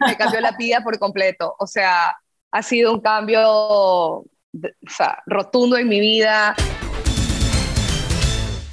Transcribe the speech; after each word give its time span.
me 0.00 0.16
cambió 0.16 0.40
la 0.40 0.52
vida 0.52 0.80
por 0.82 0.98
completo. 0.98 1.54
O 1.58 1.66
sea, 1.66 2.16
ha 2.50 2.62
sido 2.62 2.92
un 2.92 3.00
cambio 3.00 4.24
rotundo 5.26 5.76
en 5.76 5.88
mi 5.88 6.00
vida. 6.00 6.54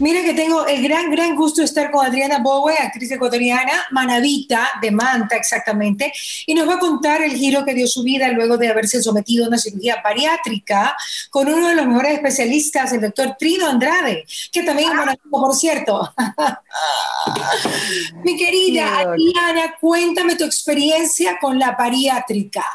Mira 0.04 0.22
que 0.22 0.34
tengo 0.34 0.68
el 0.68 0.84
gran, 0.84 1.10
gran 1.10 1.34
gusto 1.34 1.62
de 1.62 1.66
estar 1.66 1.90
con 1.90 2.06
Adriana 2.06 2.40
Bowe, 2.40 2.74
actriz 2.78 3.10
ecuatoriana, 3.10 3.86
manavita, 3.92 4.72
de 4.82 4.92
Manta 4.92 5.38
exactamente, 5.38 6.12
y 6.46 6.54
nos 6.54 6.68
va 6.68 6.74
a 6.74 6.80
contar 6.80 7.22
el 7.22 7.32
giro 7.32 7.64
que 7.64 7.74
dio 7.74 7.88
su 7.88 8.04
vida 8.04 8.28
luego 8.28 8.58
de 8.58 8.68
haberse 8.68 9.02
sometido 9.02 9.46
a 9.46 9.48
una 9.48 9.58
cirugía 9.58 10.02
bariátrica 10.04 10.94
con 11.30 11.48
uno 11.48 11.70
de 11.70 11.76
los 11.76 11.88
mejores 11.88 12.16
especialistas, 12.16 12.92
el 12.92 13.00
doctor 13.00 13.38
Trino 13.40 13.66
Andrade, 13.66 14.26
que 14.52 14.64
también 14.64 14.90
es 14.90 14.96
manavita, 14.96 15.24
por 15.32 15.56
cierto. 15.56 16.14
Mi 18.26 18.36
querida 18.36 19.00
Adriana, 19.00 19.76
cuéntame 19.80 20.36
tu 20.36 20.44
experiencia 20.44 21.38
con 21.40 21.58
la 21.58 21.72
bariátrica. 21.72 22.66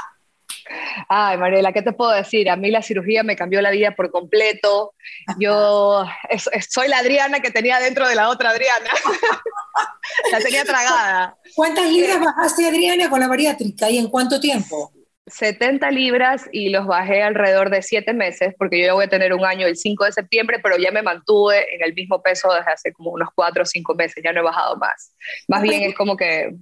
Ay, 1.08 1.36
Mariela, 1.38 1.72
¿qué 1.72 1.82
te 1.82 1.92
puedo 1.92 2.10
decir? 2.10 2.50
A 2.50 2.56
mí 2.56 2.70
la 2.70 2.82
cirugía 2.82 3.22
me 3.22 3.36
cambió 3.36 3.60
la 3.60 3.70
vida 3.70 3.94
por 3.94 4.10
completo. 4.10 4.94
Yo 5.38 6.04
soy 6.68 6.88
la 6.88 6.98
Adriana 6.98 7.40
que 7.40 7.50
tenía 7.50 7.78
dentro 7.78 8.08
de 8.08 8.14
la 8.14 8.28
otra 8.28 8.50
Adriana. 8.50 8.90
la 10.32 10.38
tenía 10.40 10.64
tragada. 10.64 11.36
¿Cuántas 11.54 11.90
libras 11.90 12.20
bajaste, 12.20 12.66
Adriana, 12.66 13.08
con 13.08 13.20
la 13.20 13.28
bariátrica 13.28 13.90
y 13.90 13.98
en 13.98 14.08
cuánto 14.08 14.40
tiempo? 14.40 14.92
70 15.30 15.90
libras 15.90 16.48
y 16.52 16.70
los 16.70 16.86
bajé 16.86 17.22
alrededor 17.22 17.70
de 17.70 17.82
7 17.82 18.12
meses, 18.12 18.54
porque 18.58 18.80
yo 18.80 18.86
ya 18.86 18.94
voy 18.94 19.04
a 19.04 19.08
tener 19.08 19.34
un 19.34 19.44
año 19.44 19.66
el 19.66 19.76
5 19.76 20.04
de 20.04 20.12
septiembre, 20.12 20.58
pero 20.62 20.76
ya 20.78 20.90
me 20.90 21.02
mantuve 21.02 21.74
en 21.74 21.82
el 21.82 21.94
mismo 21.94 22.22
peso 22.22 22.52
desde 22.52 22.70
hace 22.70 22.92
como 22.92 23.10
unos 23.10 23.28
4 23.34 23.62
o 23.62 23.66
5 23.66 23.94
meses, 23.94 24.22
ya 24.24 24.32
no 24.32 24.40
he 24.40 24.44
bajado 24.44 24.76
más. 24.76 25.12
Más 25.46 25.62
bien 25.62 25.82
es 25.82 25.94
como 25.94 26.16
que, 26.16 26.54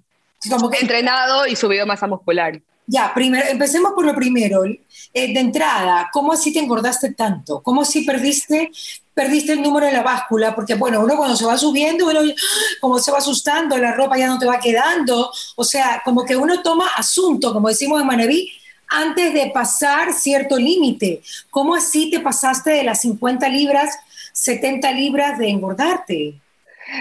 como 0.51 0.71
que 0.71 0.79
entrenado 0.79 1.47
y 1.47 1.57
subido 1.57 1.87
masa 1.87 2.07
muscular. 2.07 2.61
Ya, 2.87 3.13
primero, 3.13 3.45
empecemos 3.49 3.93
por 3.93 4.07
lo 4.07 4.15
primero. 4.15 4.65
Eh, 4.65 5.33
de 5.33 5.41
entrada, 5.41 6.09
¿cómo 6.13 6.33
así 6.33 6.53
te 6.53 6.61
engordaste 6.61 7.15
tanto? 7.15 7.61
¿Cómo 7.63 7.83
así 7.83 8.03
perdiste, 8.03 8.71
perdiste 9.13 9.53
el 9.53 9.63
número 9.63 9.87
de 9.87 9.93
la 9.93 10.03
báscula? 10.03 10.55
Porque, 10.55 10.75
bueno, 10.75 11.01
uno 11.01 11.17
cuando 11.17 11.37
se 11.37 11.45
va 11.45 11.59
subiendo, 11.59 12.07
uno 12.07 12.21
como 12.81 12.99
se 12.99 13.11
va 13.11 13.19
asustando, 13.19 13.77
la 13.77 13.93
ropa 13.93 14.17
ya 14.17 14.29
no 14.29 14.39
te 14.39 14.47
va 14.47 14.61
quedando. 14.61 15.33
O 15.57 15.65
sea, 15.65 16.01
como 16.05 16.25
que 16.25 16.37
uno 16.37 16.63
toma 16.63 16.89
asunto, 16.97 17.53
como 17.53 17.69
decimos 17.69 18.01
en 18.01 18.07
Manaví, 18.07 18.53
antes 18.89 19.35
de 19.35 19.51
pasar 19.53 20.13
cierto 20.13 20.57
límite. 20.57 21.23
¿Cómo 21.51 21.75
así 21.75 22.11
te 22.11 22.21
pasaste 22.21 22.71
de 22.71 22.85
las 22.85 23.01
50 23.01 23.49
libras, 23.49 23.99
70 24.33 24.93
libras 24.93 25.39
de 25.39 25.49
engordarte? 25.49 26.35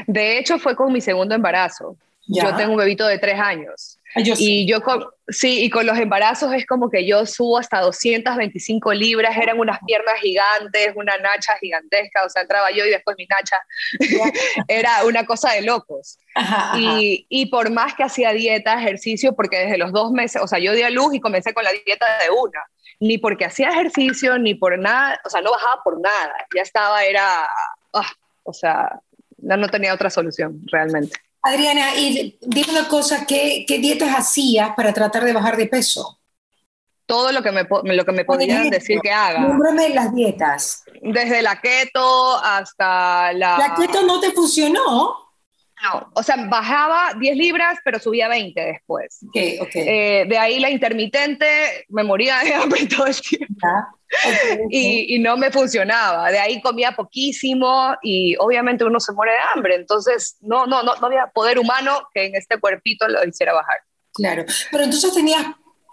De 0.08 0.40
hecho, 0.40 0.58
fue 0.58 0.76
con 0.76 0.92
mi 0.92 1.02
segundo 1.02 1.36
embarazo. 1.36 1.96
Yo 2.28 2.56
tengo 2.56 2.72
un 2.72 2.78
bebito 2.78 3.06
de 3.06 3.20
tres 3.20 3.40
años. 3.40 3.95
Ah, 4.16 4.22
y 4.24 4.66
yo 4.66 4.82
con, 4.82 5.06
sí, 5.28 5.66
y 5.66 5.70
con 5.70 5.86
los 5.86 5.98
embarazos 5.98 6.54
es 6.54 6.66
como 6.66 6.90
que 6.90 7.06
yo 7.06 7.26
subo 7.26 7.58
hasta 7.58 7.82
225 7.82 8.94
libras, 8.94 9.36
eran 9.36 9.60
unas 9.60 9.80
piernas 9.86 10.16
gigantes, 10.22 10.94
una 10.96 11.18
nacha 11.18 11.58
gigantesca, 11.60 12.24
o 12.24 12.30
sea, 12.30 12.44
entraba 12.44 12.72
yo 12.72 12.86
y 12.86 12.92
después 12.92 13.18
mi 13.18 13.26
nacha, 13.26 13.58
era 14.70 15.04
una 15.04 15.26
cosa 15.26 15.52
de 15.52 15.64
locos. 15.64 16.18
Y, 16.78 17.26
y, 17.28 17.48
por 17.48 17.72
más 17.72 17.94
que 17.94 18.04
hacía 18.04 18.32
dieta, 18.32 18.80
ejercicio, 18.80 19.36
porque 19.36 19.60
desde 19.60 19.78
los 19.78 19.92
dos 19.92 20.12
meses, 20.12 20.42
o 20.42 20.48
sea, 20.48 20.60
yo 20.60 20.72
di 20.72 20.84
a 20.84 20.90
luz 20.90 21.14
y 21.14 21.20
comencé 21.20 21.54
con 21.54 21.66
la 21.66 21.72
dieta 21.72 22.06
de 22.24 22.30
una, 22.30 22.62
ni 23.02 23.18
porque 23.18 23.44
hacía 23.44 23.70
ejercicio, 23.70 24.38
ni 24.38 24.56
por 24.56 24.80
nada, 24.80 25.20
o 25.26 25.30
sea, 25.30 25.42
no 25.42 25.52
bajaba 25.52 25.82
por 25.84 26.00
nada, 26.00 26.36
ya 26.56 26.62
estaba, 26.62 27.04
era, 27.04 27.44
ah, 27.94 28.12
o 28.44 28.54
sea, 28.54 29.02
no 29.38 29.68
tenía 29.68 29.94
otra 29.94 30.10
solución 30.10 30.62
realmente. 30.72 31.25
Adriana, 31.46 31.96
y 31.96 32.40
dime 32.42 32.72
una 32.72 32.88
cosa, 32.88 33.26
¿qué, 33.28 33.66
dietas 33.68 34.18
hacías 34.18 34.72
para 34.76 34.92
tratar 34.94 35.24
de 35.24 35.32
bajar 35.32 35.56
de 35.58 35.68
peso? 35.68 36.20
Todo 37.06 37.32
lo 37.32 37.44
que 37.44 37.52
me, 37.52 37.68
lo 37.94 38.04
que 38.04 38.12
me 38.12 38.26
podían 38.26 38.72
decir 38.72 39.00
que 39.00 39.12
haga. 39.12 39.42
Nómbrame 39.42 39.90
las 39.90 40.12
dietas. 40.12 40.84
Desde 41.04 41.44
la 41.44 41.62
keto 41.62 42.36
hasta 42.38 43.32
la... 43.34 43.60
¿La 43.60 43.76
keto 43.76 44.02
no 44.02 44.20
te 44.20 44.32
funcionó? 44.32 45.25
No, 45.84 46.10
o 46.14 46.24
sea, 46.24 46.38
bajaba 46.48 47.14
10 47.20 47.36
libras, 47.38 47.80
pero 47.84 48.00
subía 48.00 48.28
20 48.28 48.60
después. 48.60 49.20
Okay, 49.30 49.60
okay. 49.60 49.82
Eh, 49.88 50.26
de 50.28 50.38
ahí 50.38 50.60
la 50.60 50.70
intermitente, 50.70 51.86
me 51.90 52.04
moría 52.04 52.40
de 52.40 52.54
hambre 52.56 52.86
todo 52.88 53.08
el 53.08 53.20
tiempo. 53.20 53.68
Y, 54.70 55.16
y, 55.16 55.20
no 55.20 55.36
me 55.36 55.52
funcionaba. 55.52 56.32
De 56.32 56.40
ahí 56.40 56.62
comía 56.62 56.94
poquísimo 56.94 57.96
y 58.02 58.36
obviamente 58.38 58.86
uno 58.86 59.00
se 59.00 59.12
muere 59.12 59.34
de 59.34 59.40
hambre. 59.54 59.76
Entonces, 59.76 60.38
no, 60.42 60.66
no, 60.66 60.84
no, 60.84 60.96
no 60.96 61.08
había 61.08 61.28
poder 61.28 61.60
humano 61.60 62.08
que 62.14 62.26
en 62.26 62.36
este 62.36 62.58
cuerpito 62.58 63.08
lo 63.08 63.26
hiciera 63.28 63.54
bajar. 63.54 63.80
Claro, 64.14 64.46
pero 64.72 64.86
entonces 64.86 65.14
tenías 65.14 65.46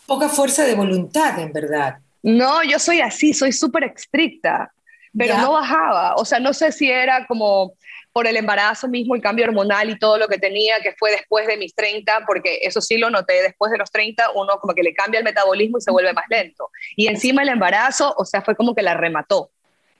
poca 0.06 0.28
fuerza 0.28 0.64
de 0.64 0.74
voluntad, 0.74 1.38
en 1.40 1.52
verdad. 1.52 1.98
No, 2.22 2.62
yo 2.62 2.78
soy 2.78 3.00
así, 3.00 3.34
soy 3.34 3.50
súper 3.52 3.84
estricta, 3.84 4.72
pero 5.16 5.36
no 5.38 5.52
bajaba. 5.52 6.14
O 6.14 6.24
sea, 6.24 6.38
no 6.38 6.52
sé 6.52 6.70
si 6.70 6.88
era 6.88 7.26
como 7.26 7.74
por 8.12 8.26
el 8.26 8.36
embarazo 8.36 8.88
mismo, 8.88 9.14
el 9.14 9.22
cambio 9.22 9.46
hormonal 9.46 9.90
y 9.90 9.98
todo 9.98 10.18
lo 10.18 10.28
que 10.28 10.38
tenía, 10.38 10.80
que 10.80 10.94
fue 10.98 11.10
después 11.10 11.46
de 11.46 11.56
mis 11.56 11.74
30, 11.74 12.24
porque 12.26 12.60
eso 12.62 12.80
sí 12.80 12.98
lo 12.98 13.10
noté, 13.10 13.42
después 13.42 13.72
de 13.72 13.78
los 13.78 13.90
30 13.90 14.30
uno 14.34 14.58
como 14.60 14.74
que 14.74 14.82
le 14.82 14.94
cambia 14.94 15.18
el 15.18 15.24
metabolismo 15.24 15.78
y 15.78 15.80
se 15.80 15.90
vuelve 15.90 16.12
más 16.12 16.26
lento. 16.28 16.70
Y 16.96 17.06
encima 17.08 17.42
el 17.42 17.48
embarazo, 17.48 18.14
o 18.16 18.24
sea, 18.24 18.42
fue 18.42 18.54
como 18.54 18.74
que 18.74 18.82
la 18.82 18.94
remató. 18.94 19.50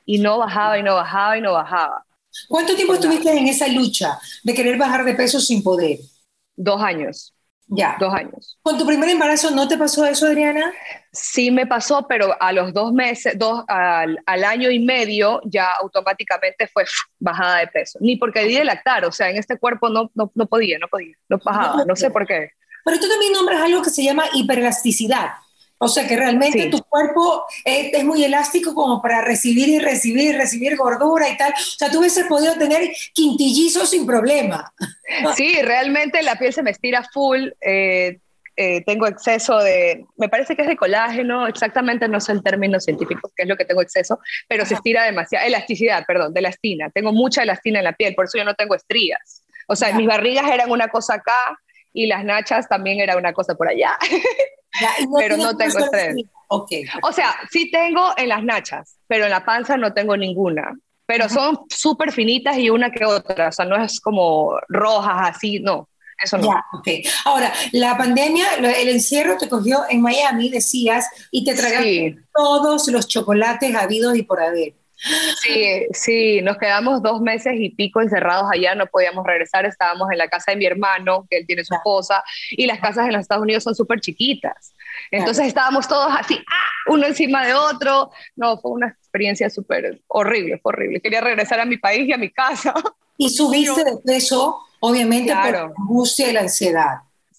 Y 0.04 0.18
no 0.18 0.38
bajaba 0.38 0.78
y 0.78 0.82
no 0.82 0.94
bajaba 0.94 1.38
y 1.38 1.40
no 1.40 1.52
bajaba. 1.52 2.04
¿Cuánto 2.48 2.74
tiempo 2.74 2.94
estuviste 2.94 3.30
en 3.30 3.48
esa 3.48 3.68
lucha 3.68 4.18
de 4.42 4.54
querer 4.54 4.76
bajar 4.76 5.04
de 5.04 5.14
peso 5.14 5.40
sin 5.40 5.62
poder? 5.62 5.98
Dos 6.56 6.82
años. 6.82 7.34
Ya. 7.68 7.96
Dos 7.98 8.12
años. 8.12 8.58
¿Con 8.62 8.76
tu 8.76 8.86
primer 8.86 9.08
embarazo 9.08 9.50
no 9.50 9.66
te 9.66 9.78
pasó 9.78 10.04
eso, 10.04 10.26
Adriana? 10.26 10.72
Sí 11.12 11.50
me 11.50 11.66
pasó, 11.66 12.06
pero 12.06 12.36
a 12.40 12.52
los 12.52 12.72
dos 12.72 12.92
meses, 12.92 13.38
dos, 13.38 13.64
al, 13.68 14.18
año 14.26 14.70
y 14.70 14.78
medio, 14.78 15.40
ya 15.44 15.72
automáticamente 15.80 16.66
fue 16.66 16.84
bajada 17.18 17.58
de 17.58 17.68
peso. 17.68 17.98
Ni 18.02 18.16
porque 18.16 18.44
di 18.44 18.56
de 18.56 18.64
lactar, 18.64 19.04
o 19.04 19.12
sea, 19.12 19.30
en 19.30 19.38
este 19.38 19.58
cuerpo 19.58 19.88
no, 19.88 20.10
no, 20.14 20.30
no 20.34 20.46
podía, 20.46 20.78
no 20.78 20.88
podía, 20.88 21.14
no 21.28 21.38
bajaba, 21.42 21.84
no 21.84 21.96
sé 21.96 22.10
por 22.10 22.26
qué. 22.26 22.50
Pero 22.84 22.98
tú 22.98 23.08
también 23.08 23.32
nombras 23.32 23.62
algo 23.62 23.82
que 23.82 23.90
se 23.90 24.02
llama 24.02 24.24
hiperelasticidad. 24.34 25.30
O 25.84 25.88
sea 25.88 26.06
que 26.06 26.14
realmente 26.14 26.68
tu 26.68 26.80
cuerpo 26.84 27.44
es, 27.64 28.04
muy 28.04 28.22
elástico 28.22 28.72
como 28.72 29.02
para 29.02 29.20
recibir 29.20 29.68
y 29.68 29.80
recibir 29.80 30.32
y 30.32 30.38
recibir 30.38 30.76
gordura 30.76 31.28
y 31.28 31.36
tal. 31.36 31.52
O 31.52 31.76
sea, 31.76 31.90
tú 31.90 31.98
hubieses 31.98 32.24
podido 32.26 32.54
tener 32.54 32.88
quintillizos 33.12 33.90
sin 33.90 34.06
problema. 34.06 34.72
Sí, 35.36 35.60
realmente 35.60 36.22
la 36.22 36.36
piel 36.36 36.54
se 36.54 36.62
me 36.62 36.70
estira 36.70 37.06
full. 37.12 37.48
Eh, 37.60 38.18
eh, 38.56 38.82
tengo 38.86 39.06
exceso 39.06 39.58
de, 39.58 40.06
me 40.16 40.28
parece 40.28 40.56
que 40.56 40.62
es 40.62 40.68
de 40.68 40.76
colágeno, 40.76 41.46
exactamente 41.46 42.08
no 42.08 42.18
sé 42.18 42.32
el 42.32 42.42
término 42.42 42.80
científico, 42.80 43.30
que 43.36 43.42
es 43.42 43.48
lo 43.48 43.56
que 43.56 43.66
tengo 43.66 43.82
exceso, 43.82 44.20
pero 44.48 44.64
se 44.64 44.74
estira 44.74 45.04
demasiado, 45.04 45.46
elasticidad, 45.46 46.04
perdón, 46.06 46.32
de 46.32 46.40
elastina. 46.40 46.88
Tengo 46.90 47.12
mucha 47.12 47.42
elastina 47.42 47.80
en 47.80 47.84
la 47.84 47.92
piel, 47.92 48.14
por 48.14 48.24
eso 48.26 48.38
yo 48.38 48.44
no 48.44 48.54
tengo 48.54 48.74
estrías. 48.74 49.42
O 49.68 49.76
sea, 49.76 49.94
mis 49.94 50.06
barrigas 50.06 50.50
eran 50.50 50.70
una 50.70 50.88
cosa 50.88 51.14
acá 51.14 51.58
y 51.92 52.06
las 52.06 52.24
nachas 52.24 52.68
también 52.68 53.00
era 53.00 53.16
una 53.16 53.32
cosa 53.32 53.54
por 53.54 53.68
allá. 53.68 53.96
pero 55.18 55.36
no 55.36 55.56
tengo 55.56 55.78
estrés. 55.78 56.16
Okay. 56.48 56.84
O 57.02 57.12
sea, 57.12 57.34
sí 57.50 57.70
tengo 57.70 58.12
en 58.16 58.28
las 58.28 58.42
nachas, 58.44 58.96
pero 59.06 59.24
en 59.24 59.30
la 59.30 59.44
panza 59.44 59.76
no 59.76 59.92
tengo 59.92 60.16
ninguna. 60.16 60.74
Pero 61.06 61.28
son 61.28 61.60
súper 61.68 62.12
finitas 62.12 62.56
y 62.58 62.70
una 62.70 62.90
que 62.90 63.04
otra, 63.04 63.48
o 63.48 63.52
sea, 63.52 63.64
no 63.64 63.76
es 63.76 64.00
como 64.00 64.58
rojas 64.68 65.30
así, 65.36 65.60
no. 65.60 65.88
Eso 66.22 66.38
no. 66.38 66.44
Ya, 66.44 66.64
okay. 66.72 67.02
Ahora, 67.24 67.52
la 67.72 67.96
pandemia, 67.96 68.54
el 68.54 68.88
encierro 68.88 69.36
te 69.36 69.48
cogió 69.48 69.80
en 69.88 70.00
Miami, 70.00 70.48
decías, 70.48 71.08
y 71.30 71.44
te 71.44 71.54
tragaste 71.54 72.18
todos 72.34 72.86
los 72.88 73.08
chocolates 73.08 73.74
habidos 73.74 74.16
y 74.16 74.22
por 74.22 74.40
haber. 74.40 74.74
Sí, 75.42 75.86
sí, 75.92 76.42
nos 76.42 76.58
quedamos 76.58 77.02
dos 77.02 77.20
meses 77.20 77.54
y 77.56 77.70
pico 77.70 78.00
encerrados 78.00 78.48
allá, 78.52 78.74
no 78.74 78.86
podíamos 78.86 79.26
regresar, 79.26 79.66
estábamos 79.66 80.08
en 80.12 80.18
la 80.18 80.28
casa 80.28 80.52
de 80.52 80.56
mi 80.56 80.66
hermano, 80.66 81.26
que 81.28 81.38
él 81.38 81.46
tiene 81.46 81.64
su 81.64 81.74
esposa, 81.74 82.22
y 82.50 82.66
las 82.66 82.78
casas 82.78 83.06
en 83.06 83.12
los 83.12 83.22
Estados 83.22 83.42
Unidos 83.42 83.64
son 83.64 83.74
súper 83.74 84.00
chiquitas. 84.00 84.74
Entonces 85.10 85.46
estábamos 85.46 85.88
todos 85.88 86.12
así, 86.16 86.38
¡ah! 86.38 86.72
uno 86.86 87.06
encima 87.06 87.44
de 87.44 87.54
otro. 87.54 88.10
No, 88.36 88.58
fue 88.58 88.72
una 88.72 88.88
experiencia 88.88 89.50
súper 89.50 90.00
horrible, 90.08 90.58
fue 90.58 90.70
horrible. 90.72 91.00
Quería 91.00 91.20
regresar 91.20 91.60
a 91.60 91.64
mi 91.64 91.78
país 91.78 92.08
y 92.08 92.12
a 92.12 92.18
mi 92.18 92.30
casa. 92.30 92.74
Y 93.16 93.28
subiste 93.36 93.84
de 93.84 93.96
peso, 94.04 94.58
obviamente, 94.80 95.34
por 95.34 95.52
la 95.52 95.72
angustia 95.76 96.30
y 96.30 96.32
la 96.32 96.40
ansiedad. 96.40 96.98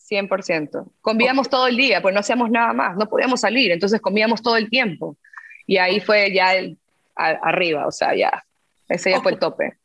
100%. 0.09 0.85
Comíamos 1.01 1.49
todo 1.49 1.67
el 1.67 1.77
día, 1.77 2.01
pues 2.01 2.13
no 2.13 2.19
hacíamos 2.19 2.51
nada 2.51 2.73
más, 2.73 2.95
no 2.97 3.07
podíamos 3.07 3.39
salir, 3.39 3.71
entonces 3.71 4.01
comíamos 4.01 4.41
todo 4.41 4.57
el 4.57 4.69
tiempo. 4.69 5.17
Y 5.65 5.77
ahí 5.77 6.01
fue 6.01 6.31
ya 6.33 6.53
el 6.55 6.77
arriba, 7.15 7.87
o 7.87 7.91
sea, 7.91 8.15
ya, 8.15 8.43
ese 8.89 9.11
ya 9.11 9.21
fue 9.21 9.33
el 9.33 9.39
tope. 9.39 9.77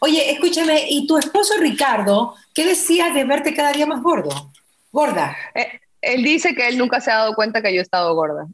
Oye, 0.00 0.30
escúchame, 0.30 0.86
¿y 0.88 1.06
tu 1.06 1.16
esposo 1.16 1.54
Ricardo, 1.58 2.34
qué 2.54 2.66
decía 2.66 3.10
de 3.10 3.24
verte 3.24 3.54
cada 3.54 3.72
día 3.72 3.86
más 3.86 4.02
gordo? 4.02 4.52
Gorda. 4.92 5.36
Eh, 5.54 5.80
él 6.02 6.22
dice 6.22 6.54
que 6.54 6.68
él 6.68 6.78
nunca 6.78 7.00
se 7.00 7.10
ha 7.10 7.18
dado 7.18 7.34
cuenta 7.34 7.62
que 7.62 7.72
yo 7.72 7.80
he 7.80 7.82
estado 7.82 8.14
gorda. 8.14 8.46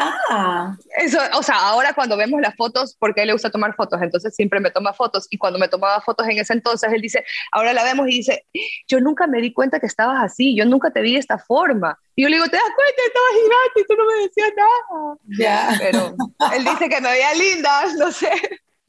Ah. 0.00 0.76
Eso, 0.98 1.18
o 1.34 1.42
sea, 1.42 1.56
ahora 1.56 1.92
cuando 1.92 2.16
vemos 2.16 2.40
las 2.40 2.54
fotos, 2.56 2.96
porque 2.98 3.22
él 3.22 3.26
le 3.28 3.32
gusta 3.34 3.50
tomar 3.50 3.74
fotos, 3.74 4.00
entonces 4.00 4.34
siempre 4.34 4.60
me 4.60 4.70
toma 4.70 4.92
fotos. 4.92 5.26
Y 5.30 5.36
cuando 5.36 5.58
me 5.58 5.68
tomaba 5.68 6.00
fotos 6.00 6.26
en 6.28 6.38
ese 6.38 6.54
entonces, 6.54 6.90
él 6.92 7.02
dice, 7.02 7.24
ahora 7.52 7.72
la 7.72 7.84
vemos 7.84 8.08
y 8.08 8.12
dice, 8.12 8.46
yo 8.88 9.00
nunca 9.00 9.26
me 9.26 9.40
di 9.40 9.52
cuenta 9.52 9.78
que 9.78 9.86
estabas 9.86 10.22
así, 10.22 10.56
yo 10.56 10.64
nunca 10.64 10.90
te 10.90 11.02
vi 11.02 11.14
de 11.14 11.18
esta 11.18 11.38
forma. 11.38 11.98
Y 12.16 12.22
yo 12.22 12.28
le 12.28 12.36
digo, 12.36 12.48
¿te 12.48 12.56
das 12.56 12.64
cuenta? 12.64 13.02
Estabas 13.06 13.32
gigante 13.34 13.80
y 13.80 13.84
tú 13.84 13.94
no 13.96 14.06
me 14.06 14.22
decías 14.22 14.50
nada. 14.56 15.16
Ya. 15.38 15.78
Pero 15.78 16.14
él 16.56 16.64
dice 16.64 16.88
que 16.88 17.00
me 17.00 17.10
veía 17.10 17.34
linda, 17.34 17.84
no 17.98 18.10
sé. 18.10 18.30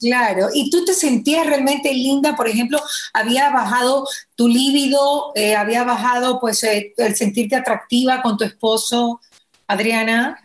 Claro, 0.02 0.48
y 0.52 0.68
tú 0.68 0.84
te 0.84 0.94
sentías 0.94 1.46
realmente 1.46 1.92
linda, 1.94 2.34
por 2.34 2.48
ejemplo, 2.48 2.80
había 3.12 3.50
bajado 3.50 4.04
tu 4.34 4.48
líbido, 4.48 5.30
eh, 5.36 5.54
había 5.54 5.84
bajado 5.84 6.40
pues 6.40 6.64
eh, 6.64 6.92
el 6.96 7.14
sentirte 7.14 7.54
atractiva 7.54 8.20
con 8.20 8.36
tu 8.36 8.42
esposo, 8.42 9.20
Adriana. 9.68 10.41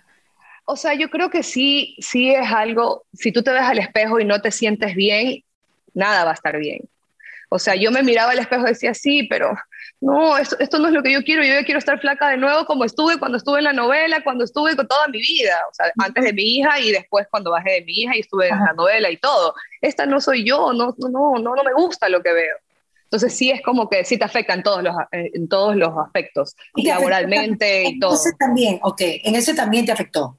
O 0.69 0.75
sea, 0.75 0.93
yo 0.95 1.09
creo 1.09 1.29
que 1.29 1.43
sí, 1.43 1.95
sí 1.99 2.29
es 2.29 2.51
algo, 2.51 3.05
si 3.13 3.31
tú 3.31 3.41
te 3.41 3.51
ves 3.51 3.61
al 3.61 3.79
espejo 3.79 4.19
y 4.19 4.25
no 4.25 4.41
te 4.41 4.51
sientes 4.51 4.95
bien, 4.95 5.43
nada 5.93 6.25
va 6.25 6.31
a 6.31 6.33
estar 6.33 6.57
bien. 6.57 6.81
O 7.49 7.57
sea, 7.57 7.75
yo 7.75 7.89
me 7.89 8.03
miraba 8.03 8.33
al 8.33 8.39
espejo 8.39 8.65
y 8.65 8.71
decía, 8.71 8.93
sí, 8.93 9.23
pero 9.23 9.55
no, 10.01 10.37
esto, 10.37 10.57
esto, 10.59 10.77
no 10.77 10.87
es 10.89 10.93
lo 10.93 11.01
que 11.01 11.13
yo 11.13 11.23
quiero, 11.23 11.41
yo 11.41 11.63
quiero 11.63 11.79
estar 11.79 12.01
flaca 12.01 12.27
de 12.27 12.35
nuevo 12.35 12.65
como 12.65 12.83
estuve 12.83 13.17
cuando 13.17 13.37
estuve 13.37 13.59
en 13.59 13.63
la 13.63 13.71
novela, 13.71 14.21
cuando 14.25 14.43
estuve 14.43 14.75
con 14.75 14.89
toda 14.89 15.07
mi 15.07 15.19
vida, 15.19 15.57
o 15.71 15.73
sea, 15.73 15.89
antes 15.99 16.25
de 16.25 16.33
mi 16.33 16.57
hija 16.57 16.81
y 16.81 16.91
después 16.91 17.27
cuando 17.31 17.51
bajé 17.51 17.71
de 17.71 17.81
mi 17.85 18.01
hija 18.01 18.17
y 18.17 18.19
estuve 18.19 18.49
en 18.49 18.59
la 18.59 18.73
novela 18.73 19.09
y 19.09 19.15
todo. 19.15 19.55
Esta 19.79 20.05
no 20.05 20.19
soy 20.19 20.43
yo, 20.43 20.73
no, 20.73 20.93
no, 20.97 21.39
no, 21.39 21.55
no, 21.55 21.63
me 21.63 21.73
gusta 21.73 22.09
lo 22.09 22.21
que 22.21 22.33
veo. 22.33 22.57
Entonces 23.05 23.33
sí 23.33 23.51
es 23.51 23.61
como 23.61 23.87
que 23.87 24.03
sí 24.03 24.17
te 24.17 24.25
afecta 24.25 24.53
en 24.53 24.63
todos 24.63 24.83
los, 24.83 24.93
en 25.13 25.47
todos 25.47 25.77
los 25.77 25.97
aspectos, 25.97 26.57
y 26.75 26.87
laboralmente 26.87 27.85
y 27.85 27.99
todo. 27.99 28.11
En 28.11 28.15
ese 28.17 28.33
también, 28.33 28.79
ok, 28.81 28.99
en 28.99 29.35
ese 29.35 29.53
también 29.53 29.85
te 29.85 29.93
afectó. 29.93 30.37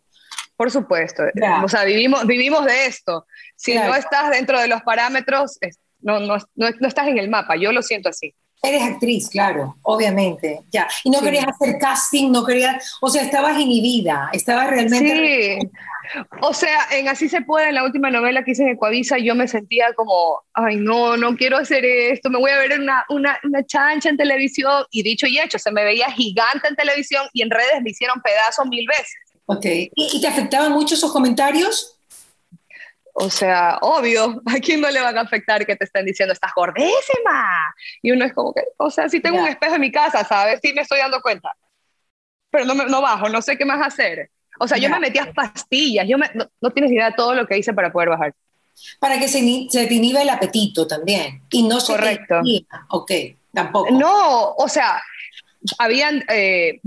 Por 0.58 0.72
supuesto. 0.72 1.22
O 1.62 1.68
sea, 1.68 1.84
vivimos, 1.84 2.26
vivimos 2.26 2.64
de 2.64 2.86
esto. 2.86 3.28
Si 3.54 3.76
no 3.76 3.94
estás 3.94 4.30
dentro 4.30 4.58
de 4.58 4.66
los 4.66 4.82
parámetros, 4.82 5.56
no, 6.00 6.18
no, 6.18 6.36
no, 6.56 6.66
estás 6.66 7.06
en 7.06 7.16
el 7.16 7.28
mapa. 7.30 7.54
Yo 7.54 7.70
lo 7.70 7.80
siento 7.80 8.08
así. 8.08 8.34
Eres 8.60 8.82
actriz, 8.82 9.28
claro, 9.30 9.76
obviamente, 9.82 10.62
ya. 10.72 10.88
Y 11.04 11.10
no 11.10 11.20
querías 11.20 11.46
hacer 11.46 11.78
casting, 11.78 12.32
no 12.32 12.44
querías, 12.44 12.96
o 13.00 13.08
sea, 13.08 13.22
estabas 13.22 13.56
inhibida, 13.56 14.30
estabas 14.32 14.68
realmente... 14.68 15.60
Sí, 15.60 15.70
o 16.40 16.52
sea, 16.52 16.88
en 16.90 17.06
Así 17.06 17.28
se 17.28 17.42
puede, 17.42 17.68
en 17.68 17.76
la 17.76 17.84
última 17.84 18.10
novela 18.10 18.42
que 18.42 18.52
hice 18.52 18.64
en 18.64 18.70
Ecuavisa, 18.70 19.18
yo 19.18 19.36
me 19.36 19.46
sentía 19.46 19.92
como, 19.94 20.40
ay, 20.54 20.74
no, 20.74 21.16
no 21.16 21.36
quiero 21.36 21.56
hacer 21.56 21.84
esto, 21.84 22.30
me 22.30 22.38
voy 22.38 22.50
a 22.50 22.58
ver 22.58 22.72
en 22.72 22.82
una, 22.82 23.04
una, 23.10 23.38
una 23.44 23.64
chancha 23.64 24.08
en 24.08 24.16
televisión, 24.16 24.84
y 24.90 25.04
dicho 25.04 25.28
y 25.28 25.38
hecho, 25.38 25.60
se 25.60 25.70
me 25.70 25.84
veía 25.84 26.10
gigante 26.10 26.66
en 26.66 26.74
televisión 26.74 27.28
y 27.32 27.42
en 27.42 27.50
redes 27.50 27.80
me 27.82 27.90
hicieron 27.90 28.20
pedazos 28.22 28.66
mil 28.66 28.86
veces. 28.88 29.27
Ok. 29.50 29.64
¿Y, 29.64 30.20
te 30.20 30.26
afectaban 30.26 30.72
mucho 30.72 30.94
esos 30.94 31.10
comentarios? 31.10 31.98
O 33.14 33.30
sea, 33.30 33.78
obvio, 33.80 34.42
¿a 34.44 34.60
quién 34.60 34.82
no 34.82 34.90
le 34.90 35.00
van 35.00 35.16
a 35.16 35.22
afectar 35.22 35.64
que 35.64 35.74
te 35.74 35.86
estén 35.86 36.04
diciendo 36.04 36.34
estás 36.34 36.52
gordísima? 36.54 37.74
Y 38.02 38.10
uno 38.10 38.26
es 38.26 38.34
como 38.34 38.52
que, 38.52 38.62
o 38.76 38.90
sea, 38.90 39.08
si 39.08 39.20
tengo 39.20 39.40
un 39.40 39.48
espejo 39.48 39.76
en 39.76 39.80
mi 39.80 39.90
casa, 39.90 40.22
¿sabes? 40.22 40.60
Sí 40.62 40.74
me 40.74 40.82
estoy 40.82 40.98
dando 40.98 41.22
cuenta. 41.22 41.50
Pero 42.50 42.66
no, 42.66 42.74
no 42.74 43.00
bajo, 43.00 43.30
no 43.30 43.40
sé 43.40 43.56
qué 43.56 43.64
más 43.64 43.84
hacer. 43.84 44.30
O 44.60 44.68
sea, 44.68 44.76
yo 44.76 44.90
me 44.90 45.00
metía 45.00 45.32
pastillas, 45.32 46.06
yo 46.06 46.18
me, 46.18 46.30
no, 46.60 46.70
tienes 46.70 46.92
idea 46.92 47.06
de 47.06 47.16
todo 47.16 47.34
lo 47.34 47.46
que 47.46 47.56
hice 47.56 47.72
para 47.72 47.90
poder 47.90 48.10
bajar. 48.10 48.34
Para 49.00 49.18
que 49.18 49.28
se, 49.28 49.40
se 49.70 49.86
te 49.86 49.94
inhibe 49.94 50.20
el 50.20 50.28
apetito 50.28 50.86
también. 50.86 51.42
Y 51.50 51.62
no 51.62 51.80
se 51.80 51.94
Correcto. 51.94 52.42
Te 52.44 52.66
ok, 52.90 53.12
tampoco. 53.54 53.90
No, 53.92 54.52
o 54.52 54.68
sea, 54.68 55.00
habían, 55.78 56.24
eh, 56.28 56.80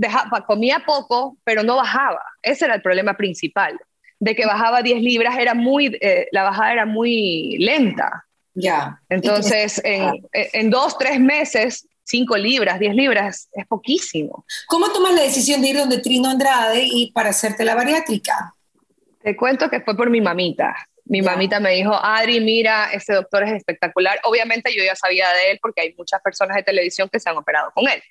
comía 0.46 0.82
poco, 0.86 1.36
pero 1.44 1.62
no 1.62 1.76
bajaba. 1.76 2.22
Ese 2.42 2.64
era 2.64 2.74
el 2.74 2.82
problema 2.82 3.16
principal. 3.16 3.78
De 4.18 4.34
que 4.36 4.46
bajaba 4.46 4.82
10 4.82 5.02
libras, 5.02 5.36
era 5.38 5.54
muy, 5.54 5.98
eh, 6.00 6.28
la 6.32 6.44
bajada 6.44 6.72
era 6.72 6.86
muy 6.86 7.56
lenta. 7.58 8.24
Ya. 8.54 9.00
Entonces, 9.08 9.80
en, 9.84 10.26
en, 10.32 10.70
dos, 10.70 10.96
tres 10.98 11.18
meses, 11.18 11.88
5 12.04 12.36
libras, 12.36 12.78
10 12.78 12.94
libras, 12.94 13.48
es 13.52 13.66
poquísimo. 13.66 14.44
¿Cómo 14.66 14.90
tomas 14.90 15.14
la 15.14 15.22
decisión 15.22 15.62
de 15.62 15.68
ir 15.68 15.76
donde 15.76 15.98
Trino 15.98 16.28
Andrade 16.28 16.84
y 16.84 17.10
para 17.12 17.30
hacerte 17.30 17.64
la 17.64 17.74
bariátrica? 17.74 18.54
Te 19.22 19.36
cuento 19.36 19.70
que 19.70 19.80
fue 19.80 19.96
por 19.96 20.10
mi 20.10 20.20
mamita. 20.20 20.74
Mi 21.04 21.20
mamita 21.20 21.58
me 21.58 21.72
dijo, 21.72 21.92
Adri, 21.94 22.40
mira, 22.40 22.92
ese 22.92 23.14
doctor 23.14 23.42
es 23.42 23.52
espectacular. 23.52 24.20
Obviamente 24.24 24.74
yo 24.74 24.84
ya 24.84 24.94
sabía 24.94 25.28
de 25.32 25.52
él 25.52 25.58
porque 25.60 25.80
hay 25.80 25.94
muchas 25.94 26.20
personas 26.22 26.56
de 26.56 26.62
televisión 26.62 27.08
que 27.08 27.18
se 27.18 27.28
han 27.28 27.36
operado 27.36 27.72
con 27.74 27.88
él. 27.88 28.02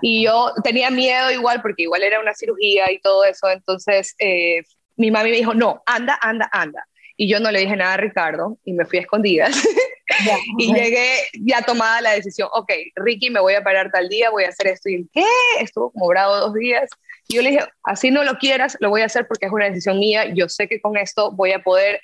Y 0.00 0.24
yo 0.24 0.52
tenía 0.64 0.90
miedo 0.90 1.30
igual 1.30 1.60
porque 1.60 1.82
igual 1.82 2.02
era 2.02 2.18
una 2.18 2.34
cirugía 2.34 2.90
y 2.90 3.00
todo 3.00 3.24
eso. 3.24 3.48
Entonces 3.50 4.14
eh, 4.18 4.62
mi 4.96 5.10
mami 5.10 5.30
me 5.30 5.36
dijo, 5.36 5.54
no, 5.54 5.82
anda, 5.86 6.18
anda, 6.20 6.48
anda. 6.52 6.86
Y 7.16 7.28
yo 7.30 7.38
no 7.38 7.50
le 7.50 7.60
dije 7.60 7.76
nada 7.76 7.94
a 7.94 7.96
Ricardo 7.98 8.56
y 8.64 8.72
me 8.72 8.86
fui 8.86 8.98
a 8.98 9.02
escondidas. 9.02 9.54
y 10.58 10.72
llegué 10.72 11.06
ya 11.34 11.60
tomada 11.62 12.00
la 12.00 12.12
decisión, 12.12 12.48
ok, 12.52 12.72
Ricky, 12.96 13.30
me 13.30 13.40
voy 13.40 13.54
a 13.54 13.62
parar 13.62 13.90
tal 13.90 14.08
día, 14.08 14.30
voy 14.30 14.44
a 14.44 14.48
hacer 14.48 14.68
esto. 14.68 14.88
¿Y 14.88 15.06
qué? 15.12 15.24
Estuvo 15.60 15.90
como 15.90 16.06
bravo 16.06 16.36
dos 16.36 16.54
días. 16.54 16.88
Y 17.28 17.36
yo 17.36 17.42
le 17.42 17.50
dije, 17.50 17.64
así 17.84 18.10
no 18.10 18.24
lo 18.24 18.38
quieras, 18.38 18.76
lo 18.80 18.90
voy 18.90 19.02
a 19.02 19.06
hacer 19.06 19.26
porque 19.28 19.46
es 19.46 19.52
una 19.52 19.66
decisión 19.66 19.98
mía. 19.98 20.32
Yo 20.34 20.48
sé 20.48 20.66
que 20.66 20.80
con 20.80 20.96
esto 20.96 21.30
voy 21.32 21.52
a 21.52 21.60
poder 21.60 22.00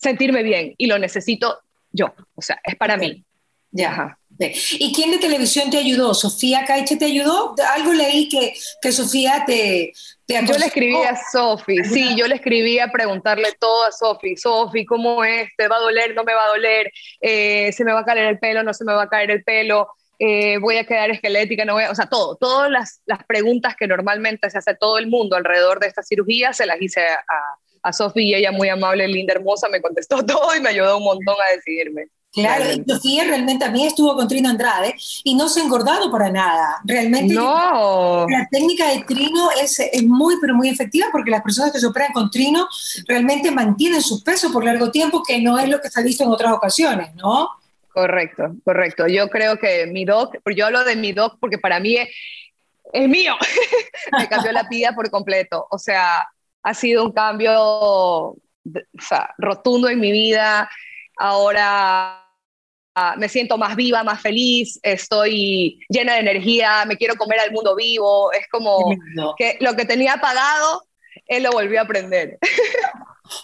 sentirme 0.00 0.42
bien 0.42 0.74
y 0.78 0.86
lo 0.86 0.98
necesito 0.98 1.60
yo, 1.92 2.14
o 2.34 2.42
sea, 2.42 2.58
es 2.64 2.76
para 2.76 2.96
mí. 2.96 3.24
Ya. 3.72 4.16
¿Y 4.38 4.92
quién 4.94 5.10
de 5.10 5.18
televisión 5.18 5.70
te 5.70 5.78
ayudó? 5.78 6.14
¿Sofía 6.14 6.64
Caiche 6.64 6.96
te 6.96 7.04
ayudó? 7.04 7.54
Algo 7.74 7.92
leí 7.92 8.28
que, 8.28 8.54
que 8.80 8.90
Sofía 8.90 9.44
te, 9.46 9.92
te 10.26 10.34
Yo 10.34 10.58
le 10.58 10.66
escribí 10.66 10.96
a 10.96 11.14
Sofi, 11.30 11.84
sí, 11.84 12.16
yo 12.16 12.26
le 12.26 12.36
escribí 12.36 12.78
a 12.78 12.88
preguntarle 12.88 13.50
todo 13.58 13.84
a 13.84 13.92
Sofi. 13.92 14.36
Sofi, 14.36 14.86
¿cómo 14.86 15.24
es? 15.24 15.50
¿Te 15.56 15.68
va 15.68 15.76
a 15.76 15.80
doler? 15.80 16.14
¿No 16.14 16.24
me 16.24 16.34
va 16.34 16.44
a 16.44 16.48
doler? 16.48 16.90
Eh, 17.20 17.70
¿Se 17.72 17.84
me 17.84 17.92
va 17.92 18.00
a 18.00 18.04
caer 18.04 18.26
el 18.26 18.38
pelo? 18.38 18.62
¿No 18.62 18.72
se 18.72 18.84
me 18.84 18.94
va 18.94 19.02
a 19.02 19.08
caer 19.08 19.30
el 19.30 19.44
pelo? 19.44 19.88
Eh, 20.18 20.58
voy 20.58 20.76
a 20.76 20.84
quedar 20.84 21.10
esquelética, 21.10 21.64
no 21.64 21.74
voy 21.74 21.84
a, 21.84 21.90
o 21.90 21.94
sea, 21.94 22.06
todo, 22.06 22.36
todas 22.36 22.70
las, 22.70 23.00
las, 23.06 23.24
preguntas 23.24 23.74
que 23.74 23.86
normalmente 23.86 24.50
se 24.50 24.58
hace 24.58 24.74
todo 24.74 24.98
el 24.98 25.06
mundo 25.06 25.34
alrededor 25.34 25.80
de 25.80 25.86
esta 25.86 26.02
cirugía, 26.02 26.52
se 26.52 26.66
las 26.66 26.80
hice 26.80 27.00
a, 27.00 27.14
a 27.14 27.56
Sofía, 27.92 28.38
ella 28.38 28.52
muy 28.52 28.68
amable, 28.68 29.06
linda, 29.08 29.34
hermosa, 29.34 29.68
me 29.68 29.80
contestó 29.80 30.22
todo 30.26 30.54
y 30.54 30.60
me 30.60 30.70
ayudó 30.70 30.98
un 30.98 31.04
montón 31.04 31.36
a 31.40 31.54
decidirme. 31.54 32.08
Claro, 32.32 32.64
y 32.70 32.84
Sofía 32.88 33.24
realmente 33.24 33.64
también 33.64 33.88
estuvo 33.88 34.14
con 34.14 34.28
Trino 34.28 34.48
Andrade 34.48 34.94
y 35.24 35.34
no 35.34 35.48
se 35.48 35.60
ha 35.60 35.64
engordado 35.64 36.12
para 36.12 36.30
nada. 36.30 36.76
Realmente 36.84 37.34
no. 37.34 38.24
la 38.28 38.46
técnica 38.48 38.88
de 38.88 39.02
Trino 39.02 39.50
es, 39.60 39.80
es, 39.80 40.04
muy, 40.04 40.36
pero 40.40 40.54
muy 40.54 40.68
efectiva 40.68 41.08
porque 41.10 41.32
las 41.32 41.42
personas 41.42 41.72
que 41.72 41.80
se 41.80 41.86
operan 41.86 42.12
con 42.12 42.30
Trino 42.30 42.68
realmente 43.08 43.50
mantienen 43.50 44.00
su 44.00 44.22
peso 44.22 44.52
por 44.52 44.64
largo 44.64 44.92
tiempo, 44.92 45.24
que 45.26 45.40
no 45.40 45.58
es 45.58 45.68
lo 45.68 45.80
que 45.80 45.90
se 45.90 45.98
ha 45.98 46.04
visto 46.04 46.22
en 46.22 46.30
otras 46.30 46.52
ocasiones, 46.52 47.12
¿no? 47.16 47.48
Correcto, 47.92 48.54
correcto. 48.64 49.08
Yo 49.08 49.28
creo 49.28 49.58
que 49.58 49.86
mi 49.88 50.04
doc, 50.04 50.36
yo 50.54 50.66
hablo 50.66 50.84
de 50.84 50.94
mi 50.94 51.12
doc 51.12 51.36
porque 51.40 51.58
para 51.58 51.80
mí 51.80 51.96
es, 51.96 52.08
es 52.92 53.08
mío, 53.08 53.34
me 54.18 54.28
cambió 54.28 54.52
la 54.52 54.68
vida 54.70 54.94
por 54.94 55.10
completo. 55.10 55.66
O 55.70 55.78
sea, 55.78 56.28
ha 56.62 56.74
sido 56.74 57.04
un 57.04 57.12
cambio 57.12 58.36
rotundo 59.38 59.88
en 59.88 60.00
mi 60.00 60.12
vida. 60.12 60.70
Ahora 61.16 62.26
ah, 62.94 63.14
me 63.16 63.28
siento 63.28 63.58
más 63.58 63.76
viva, 63.76 64.02
más 64.02 64.20
feliz, 64.20 64.78
estoy 64.82 65.80
llena 65.88 66.14
de 66.14 66.20
energía, 66.20 66.84
me 66.86 66.96
quiero 66.96 67.16
comer 67.16 67.40
al 67.40 67.52
mundo 67.52 67.76
vivo. 67.76 68.32
Es 68.32 68.48
como 68.48 68.94
que 69.36 69.56
lo 69.60 69.74
que 69.74 69.84
tenía 69.84 70.14
apagado, 70.14 70.84
él 71.26 71.42
lo 71.42 71.52
volvió 71.52 71.80
a 71.80 71.84
aprender. 71.84 72.38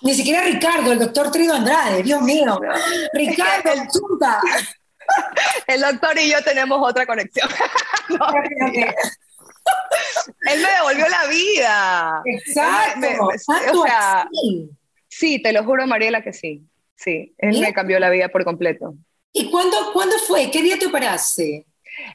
Ni 0.02 0.14
siquiera 0.14 0.42
Ricardo, 0.42 0.92
el 0.92 0.98
doctor 0.98 1.30
Trino 1.30 1.54
Andrade, 1.54 2.02
Dios 2.02 2.20
mío. 2.22 2.60
Ricardo, 3.12 3.72
el 3.72 3.88
El 5.68 5.80
doctor 5.80 6.18
y 6.18 6.30
yo 6.32 6.42
tenemos 6.42 6.80
otra 6.82 7.06
conexión. 7.06 7.48
Él 10.52 10.62
me 10.62 10.70
devolvió 10.72 11.08
la 11.08 11.26
vida. 11.26 12.22
Exacto. 12.24 13.28
o 13.72 13.84
sea, 13.84 14.28
sí, 15.08 15.40
te 15.40 15.52
lo 15.52 15.64
juro, 15.64 15.86
Mariela, 15.86 16.22
que 16.22 16.32
sí. 16.32 16.62
Sí, 16.96 17.34
él 17.36 17.60
me 17.60 17.74
cambió 17.74 18.00
la 18.00 18.08
vida 18.08 18.28
por 18.28 18.44
completo. 18.44 18.94
¿Y 19.32 19.50
cuándo, 19.50 19.92
cuándo 19.92 20.16
fue? 20.26 20.50
¿Qué 20.50 20.62
día 20.62 20.78
te 20.78 20.86
operaste? 20.86 21.66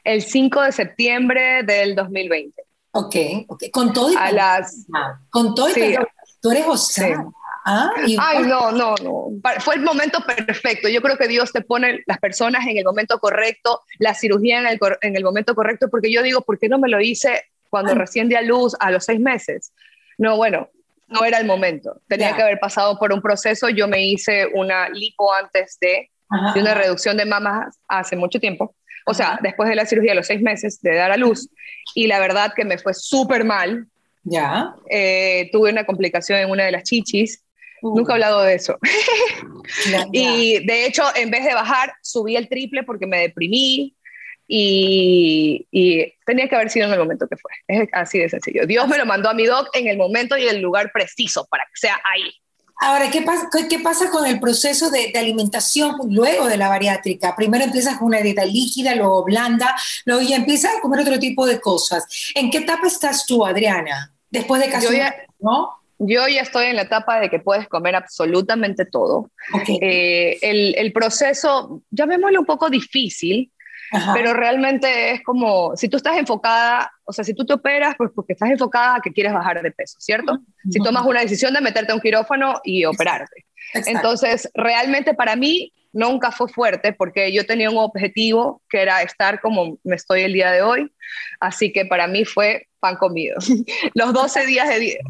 El 0.02 0.22
5 0.22 0.60
de 0.62 0.72
septiembre 0.72 1.62
del 1.62 1.94
2020. 1.94 2.62
Ok, 2.90 3.16
ok. 3.46 3.64
Con 3.70 3.92
todo 3.92 4.12
y 4.12 4.16
A 4.16 4.32
las... 4.32 4.86
Con 5.30 5.54
todo 5.54 5.68
y 5.68 5.72
sí. 5.72 5.94
Tú 6.40 6.50
eres 6.50 6.66
Osana. 6.66 7.30
Ah, 7.64 7.92
Ay, 8.18 8.42
no, 8.42 8.72
no, 8.72 8.96
no. 8.96 9.28
Fue 9.60 9.76
el 9.76 9.82
momento 9.82 10.18
perfecto. 10.26 10.88
Yo 10.88 11.00
creo 11.00 11.16
que 11.16 11.28
Dios 11.28 11.52
te 11.52 11.60
pone 11.60 12.02
las 12.06 12.18
personas 12.18 12.66
en 12.66 12.76
el 12.76 12.84
momento 12.84 13.20
correcto, 13.20 13.82
la 14.00 14.14
cirugía 14.14 14.58
en 14.58 14.66
el, 14.66 14.80
en 15.00 15.16
el 15.16 15.22
momento 15.22 15.54
correcto, 15.54 15.88
porque 15.88 16.12
yo 16.12 16.22
digo, 16.22 16.40
¿por 16.40 16.58
qué 16.58 16.68
no 16.68 16.80
me 16.80 16.88
lo 16.88 17.00
hice 17.00 17.44
cuando 17.72 17.94
recién 17.94 18.28
di 18.28 18.34
a 18.34 18.42
luz 18.42 18.76
a 18.78 18.90
los 18.90 19.06
seis 19.06 19.18
meses? 19.18 19.72
No, 20.18 20.36
bueno, 20.36 20.68
no 21.08 21.24
era 21.24 21.38
el 21.38 21.46
momento. 21.46 22.02
Tenía 22.06 22.36
que 22.36 22.42
haber 22.42 22.60
pasado 22.60 22.98
por 22.98 23.14
un 23.14 23.22
proceso. 23.22 23.70
Yo 23.70 23.88
me 23.88 24.04
hice 24.04 24.46
una 24.52 24.90
lipo 24.90 25.32
antes 25.32 25.78
de, 25.80 26.10
de 26.54 26.60
una 26.60 26.74
reducción 26.74 27.16
de 27.16 27.24
mamas 27.24 27.78
hace 27.88 28.14
mucho 28.14 28.38
tiempo. 28.38 28.74
O 29.06 29.14
sea, 29.14 29.38
después 29.42 29.70
de 29.70 29.74
la 29.74 29.86
cirugía, 29.86 30.12
a 30.12 30.16
los 30.16 30.26
seis 30.26 30.42
meses 30.42 30.82
de 30.82 30.94
dar 30.96 31.12
a 31.12 31.16
luz. 31.16 31.48
Y 31.94 32.08
la 32.08 32.20
verdad 32.20 32.52
que 32.54 32.66
me 32.66 32.76
fue 32.76 32.92
súper 32.92 33.42
mal 33.42 33.86
Ya. 34.22 34.74
Eh, 34.90 35.48
tuve 35.50 35.70
una 35.70 35.86
complicación 35.86 36.40
en 36.40 36.50
una 36.50 36.64
de 36.64 36.72
las 36.72 36.82
chichis. 36.84 37.42
Uh. 37.80 37.96
Nunca 37.96 38.12
he 38.12 38.16
hablado 38.16 38.42
de 38.42 38.54
eso. 38.54 38.78
y 40.12 40.64
de 40.66 40.84
hecho, 40.84 41.04
en 41.16 41.30
vez 41.30 41.42
de 41.46 41.54
bajar, 41.54 41.94
subí 42.02 42.36
el 42.36 42.50
triple 42.50 42.82
porque 42.82 43.06
me 43.06 43.20
deprimí. 43.20 43.96
Y, 44.48 45.66
y, 45.70 46.12
tenía 46.26 46.48
que 46.48 46.56
haber 46.56 46.70
sido 46.70 46.86
en 46.86 46.92
el 46.92 46.98
momento 46.98 47.26
que 47.28 47.36
fue. 47.36 47.50
Es 47.68 47.88
así 47.92 48.18
de 48.18 48.28
sencillo. 48.28 48.66
Dios 48.66 48.86
me 48.88 48.98
lo 48.98 49.06
mandó 49.06 49.30
a 49.30 49.34
mi 49.34 49.46
doc 49.46 49.68
en 49.74 49.88
el 49.88 49.96
momento 49.96 50.36
y 50.36 50.46
el 50.46 50.60
lugar 50.60 50.90
preciso 50.92 51.46
para 51.50 51.64
que 51.64 51.80
sea 51.80 52.00
ahí. 52.04 52.32
Ahora, 52.82 53.10
¿qué 53.12 53.22
pasa, 53.22 53.48
qué 53.70 53.78
pasa 53.78 54.10
con 54.10 54.26
el 54.26 54.40
proceso 54.40 54.90
de, 54.90 55.12
alimentación 55.16 55.94
luego 56.10 56.48
de 56.48 56.56
la 56.56 56.68
bariátrica? 56.68 57.36
Primero 57.36 57.64
empiezas 57.64 57.96
con 57.96 58.08
una 58.08 58.20
dieta 58.20 58.44
líquida, 58.44 58.96
luego 58.96 59.24
blanda, 59.24 59.76
luego 60.04 60.20
ya 60.22 60.34
empiezas 60.34 60.76
a 60.76 60.80
comer 60.80 61.00
otro 61.00 61.18
tipo 61.20 61.46
de 61.46 61.60
cosas. 61.60 62.04
¿En 62.34 62.50
qué 62.50 62.58
etapa 62.58 62.88
estás 62.88 63.24
tú, 63.24 63.46
Adriana? 63.46 64.12
Después 64.30 64.60
de 64.60 64.68
casi 64.68 64.86
yo 64.86 64.92
ya, 64.92 65.14
¿no? 65.38 65.70
Yo 66.00 66.26
ya 66.26 66.40
estoy 66.40 66.66
en 66.66 66.76
la 66.76 66.82
etapa 66.82 67.20
de 67.20 67.30
que 67.30 67.38
puedes 67.38 67.68
comer 67.68 67.94
absolutamente 67.94 68.84
todo. 68.84 69.30
Eh, 69.80 70.38
el, 70.42 70.74
el, 70.76 70.92
proceso, 70.92 71.82
llamémoslo 71.90 72.40
un 72.40 72.46
poco 72.46 72.68
difícil, 72.68 73.52
pero 74.14 74.32
realmente 74.32 75.12
es 75.12 75.22
como, 75.22 75.76
si 75.76 75.88
tú 75.88 75.96
estás 75.96 76.16
enfocada, 76.16 76.92
o 77.04 77.12
sea, 77.12 77.24
si 77.24 77.34
tú 77.34 77.44
te 77.44 77.54
operas, 77.54 77.94
pues 77.96 78.10
porque 78.14 78.32
estás 78.32 78.50
enfocada 78.50 78.96
a 78.96 79.00
que 79.00 79.12
quieres 79.12 79.32
bajar 79.32 79.62
de 79.62 79.70
peso, 79.70 79.96
¿cierto? 80.00 80.38
Si 80.70 80.78
tomas 80.80 81.04
una 81.04 81.20
decisión 81.20 81.52
de 81.52 81.60
meterte 81.60 81.92
a 81.92 81.94
un 81.94 82.00
quirófano 82.00 82.60
y 82.64 82.84
operarte. 82.84 83.44
Entonces, 83.74 84.50
realmente 84.54 85.14
para 85.14 85.36
mí 85.36 85.72
nunca 85.92 86.30
fue 86.32 86.48
fuerte 86.48 86.92
porque 86.92 87.32
yo 87.32 87.46
tenía 87.46 87.70
un 87.70 87.78
objetivo 87.78 88.62
que 88.68 88.80
era 88.80 89.02
estar 89.02 89.40
como 89.40 89.78
me 89.84 89.96
estoy 89.96 90.22
el 90.22 90.32
día 90.32 90.50
de 90.50 90.62
hoy, 90.62 90.90
así 91.40 91.72
que 91.72 91.84
para 91.84 92.06
mí 92.06 92.24
fue 92.24 92.68
pan 92.80 92.96
comido. 92.96 93.36
los 93.94 94.12
12 94.12 94.46
días 94.46 94.68
de 94.68 94.78
dieta, 94.78 95.04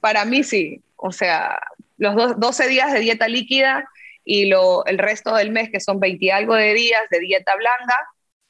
para 0.00 0.24
mí 0.24 0.42
sí, 0.42 0.82
o 0.96 1.12
sea, 1.12 1.58
los 1.96 2.38
12 2.38 2.68
días 2.68 2.92
de 2.92 3.00
dieta 3.00 3.28
líquida 3.28 3.88
y 4.24 4.46
lo, 4.46 4.84
el 4.86 4.98
resto 4.98 5.34
del 5.34 5.52
mes, 5.52 5.70
que 5.70 5.80
son 5.80 6.00
20 6.00 6.24
y 6.24 6.30
algo 6.30 6.54
de 6.54 6.74
días 6.74 7.02
de 7.10 7.20
dieta 7.20 7.54
blanda, 7.54 7.96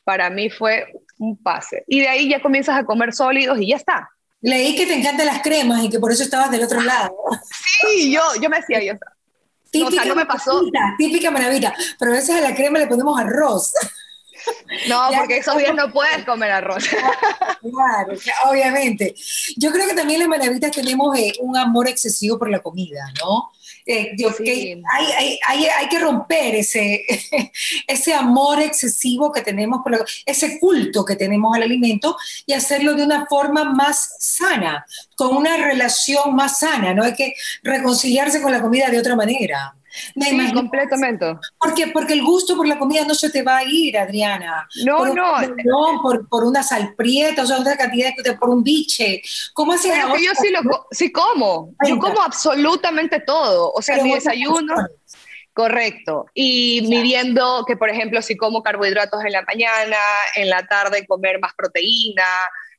para 0.07 0.31
mí 0.31 0.49
fue 0.49 0.87
un 1.19 1.37
pase. 1.37 1.83
Y 1.89 1.99
de 1.99 2.09
ahí 2.09 2.29
ya 2.29 2.41
comienzas 2.41 2.79
a 2.79 2.85
comer 2.85 3.13
sólidos 3.13 3.59
y 3.61 3.71
ya 3.71 3.77
está. 3.77 4.09
Leí 4.41 4.77
que 4.77 4.87
te 4.87 4.95
encantan 4.95 5.27
las 5.27 5.43
cremas 5.43 5.83
y 5.83 5.91
que 5.91 5.99
por 5.99 6.13
eso 6.13 6.23
estabas 6.23 6.49
del 6.53 6.63
otro 6.63 6.81
lado. 6.81 7.13
Sí, 7.81 8.13
yo, 8.13 8.23
yo 8.41 8.49
me 8.49 8.59
decía, 8.61 8.81
yo, 8.85 8.93
típica 9.73 9.89
o 9.89 9.91
sea, 9.91 10.05
no 10.05 10.15
me 10.15 10.25
pasó. 10.25 10.63
Típica 10.97 11.33
maravilla, 11.33 11.75
pero 11.99 12.13
a 12.13 12.15
veces 12.15 12.37
a 12.37 12.41
la 12.41 12.55
crema 12.55 12.79
le 12.79 12.87
ponemos 12.87 13.19
arroz. 13.19 13.73
No, 14.89 15.09
porque 15.19 15.39
esos 15.39 15.59
días 15.59 15.75
no 15.75 15.93
puedes 15.93 16.25
comer 16.25 16.53
arroz. 16.53 16.85
Claro, 17.61 18.17
obviamente. 18.49 19.13
Yo 19.57 19.73
creo 19.73 19.89
que 19.89 19.95
también 19.95 20.21
las 20.21 20.29
maravitas 20.29 20.71
tenemos 20.71 21.19
eh, 21.19 21.33
un 21.41 21.57
amor 21.57 21.89
excesivo 21.89 22.39
por 22.39 22.49
la 22.49 22.61
comida, 22.61 23.13
¿no? 23.19 23.51
Eh, 23.89 24.17
que 24.17 24.83
hay, 24.93 25.39
hay, 25.47 25.67
hay, 25.67 25.89
que 25.89 26.01
romper 26.01 26.57
ese, 26.57 27.05
ese 27.87 28.15
amor 28.15 28.61
excesivo 28.61 29.31
que 29.31 29.43
tenemos, 29.43 29.81
por 29.85 30.05
ese 30.25 30.59
culto 30.59 31.05
que 31.05 31.15
tenemos 31.15 31.55
al 31.55 31.63
alimento 31.63 32.17
y 32.47 32.53
hacerlo 32.53 32.95
de 32.95 33.05
una 33.05 33.27
forma 33.27 33.63
más 33.63 34.17
sana, 34.19 34.85
con 35.15 35.37
una 35.37 35.57
relación 35.57 36.35
más 36.35 36.59
sana, 36.59 36.95
no 36.95 37.05
hay 37.05 37.15
que 37.15 37.35
reconciliarse 37.63 38.43
con 38.43 38.51
la 38.51 38.61
comida 38.61 38.91
de 38.91 38.99
otra 38.99 39.15
manera. 39.15 39.77
sí, 40.21 40.53
completamente. 40.53 41.37
Porque, 41.59 41.89
porque 41.89 42.13
el 42.15 42.23
gusto 42.23 42.57
por 42.57 42.67
la 42.67 42.79
comida 42.79 43.05
no 43.05 43.15
se 43.15 43.31
te 43.31 43.43
va 43.43 43.59
a 43.59 43.65
ir, 43.65 43.97
Adriana. 43.99 44.69
No, 44.85 44.99
por 44.99 45.15
no. 45.15 45.41
no 45.41 46.01
por, 46.03 46.29
por, 46.29 46.45
una 46.45 46.63
salprieta, 46.63 47.43
o 47.43 47.47
sea, 47.47 47.59
otra 47.59 47.77
cantidad 47.77 48.11
de, 48.17 48.35
por 48.35 48.51
un 48.51 48.63
biche. 48.63 49.23
¿Cómo 49.55 49.73
haces 49.73 49.93
Pero 49.95 50.17
yo 50.17 50.31
sí, 50.41 50.51
lo, 50.51 50.87
sí 50.91 51.11
como. 51.11 51.75
Yo 51.87 51.99
como 51.99 52.21
absolutamente 52.23 53.21
todo. 53.21 53.73
O 53.73 53.83
sea, 53.83 54.03
mi 54.03 54.13
desayuno. 54.13 54.75
Correcto. 55.57 56.27
Y 56.35 56.83
midiendo 56.87 57.65
que, 57.67 57.79
por 57.79 57.89
ejemplo, 57.89 58.21
si 58.21 58.37
como 58.37 58.63
carbohidratos 58.63 59.25
en 59.25 59.33
la 59.33 59.43
mañana, 59.43 59.97
en 60.35 60.51
la 60.51 60.67
tarde 60.67 61.07
comer 61.07 61.41
más 61.41 61.55
proteína, 61.55 62.27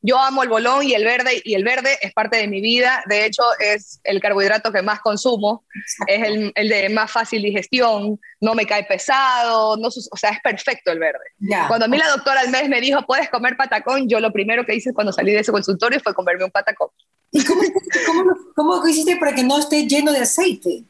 yo 0.02 0.20
amo 0.20 0.44
el 0.44 0.50
bolón 0.50 0.84
y 0.84 0.94
el 0.94 1.04
verde, 1.04 1.42
y 1.44 1.56
el 1.56 1.64
verde 1.64 1.98
es 2.02 2.14
parte 2.14 2.38
de 2.38 2.48
mi 2.48 2.62
vida. 2.62 3.04
De 3.08 3.26
hecho, 3.26 3.44
es 3.60 4.00
el 4.04 4.22
carbohidrato 4.22 4.72
que 4.72 4.82
más 4.82 5.00
consumo, 5.02 5.66
es 6.08 6.24
el, 6.24 6.52
el, 6.56 6.70
de 6.70 6.90
más 6.90 7.12
fácil 7.12 7.42
digestión, 7.42 8.20
no 8.40 8.56
me 8.56 8.66
cae 8.66 8.84
pesado, 8.84 9.78
no, 9.78 9.88
o 9.88 10.18
sea, 10.18 10.32
es 10.32 10.40
perfecto 10.42 10.92
el 10.92 11.00
verde. 11.00 11.26
Cuando 11.68 11.86
a 11.86 11.88
mí 11.90 11.98
la 11.98 12.10
doctora 12.10 12.42
al 12.42 12.50
mes 12.50 12.70
me 12.70 12.82
dijo, 12.82 13.02
puedes 13.06 13.30
comer 13.30 13.58
patacón, 13.58 14.08
yo 14.08 14.20
lo 14.20 14.32
primero 14.32 14.66
que 14.66 14.76
hice 14.76 14.94
cuando 14.94 15.12
salí 15.12 15.32
de 15.32 15.40
ese 15.40 15.52
consultorio 15.52 16.00
fue 16.00 16.14
comerme 16.14 16.46
un 16.46 16.52
patacón. 16.52 16.90
¿Y 17.32 17.44
cómo, 17.44 17.62
cómo, 18.06 18.38
cómo 18.56 18.88
hiciste 18.88 19.18
para 19.18 19.36
que 19.36 19.44
no 19.44 19.60
esté 19.60 19.86
lleno 19.88 20.12
de 20.12 20.20
aceite? 20.20 20.84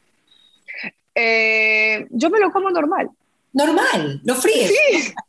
Eh, 1.14 2.06
yo 2.10 2.30
me 2.30 2.38
lo 2.38 2.52
como 2.52 2.70
normal. 2.70 3.10
Normal, 3.52 4.20
lo 4.24 4.34
fríes. 4.36 4.70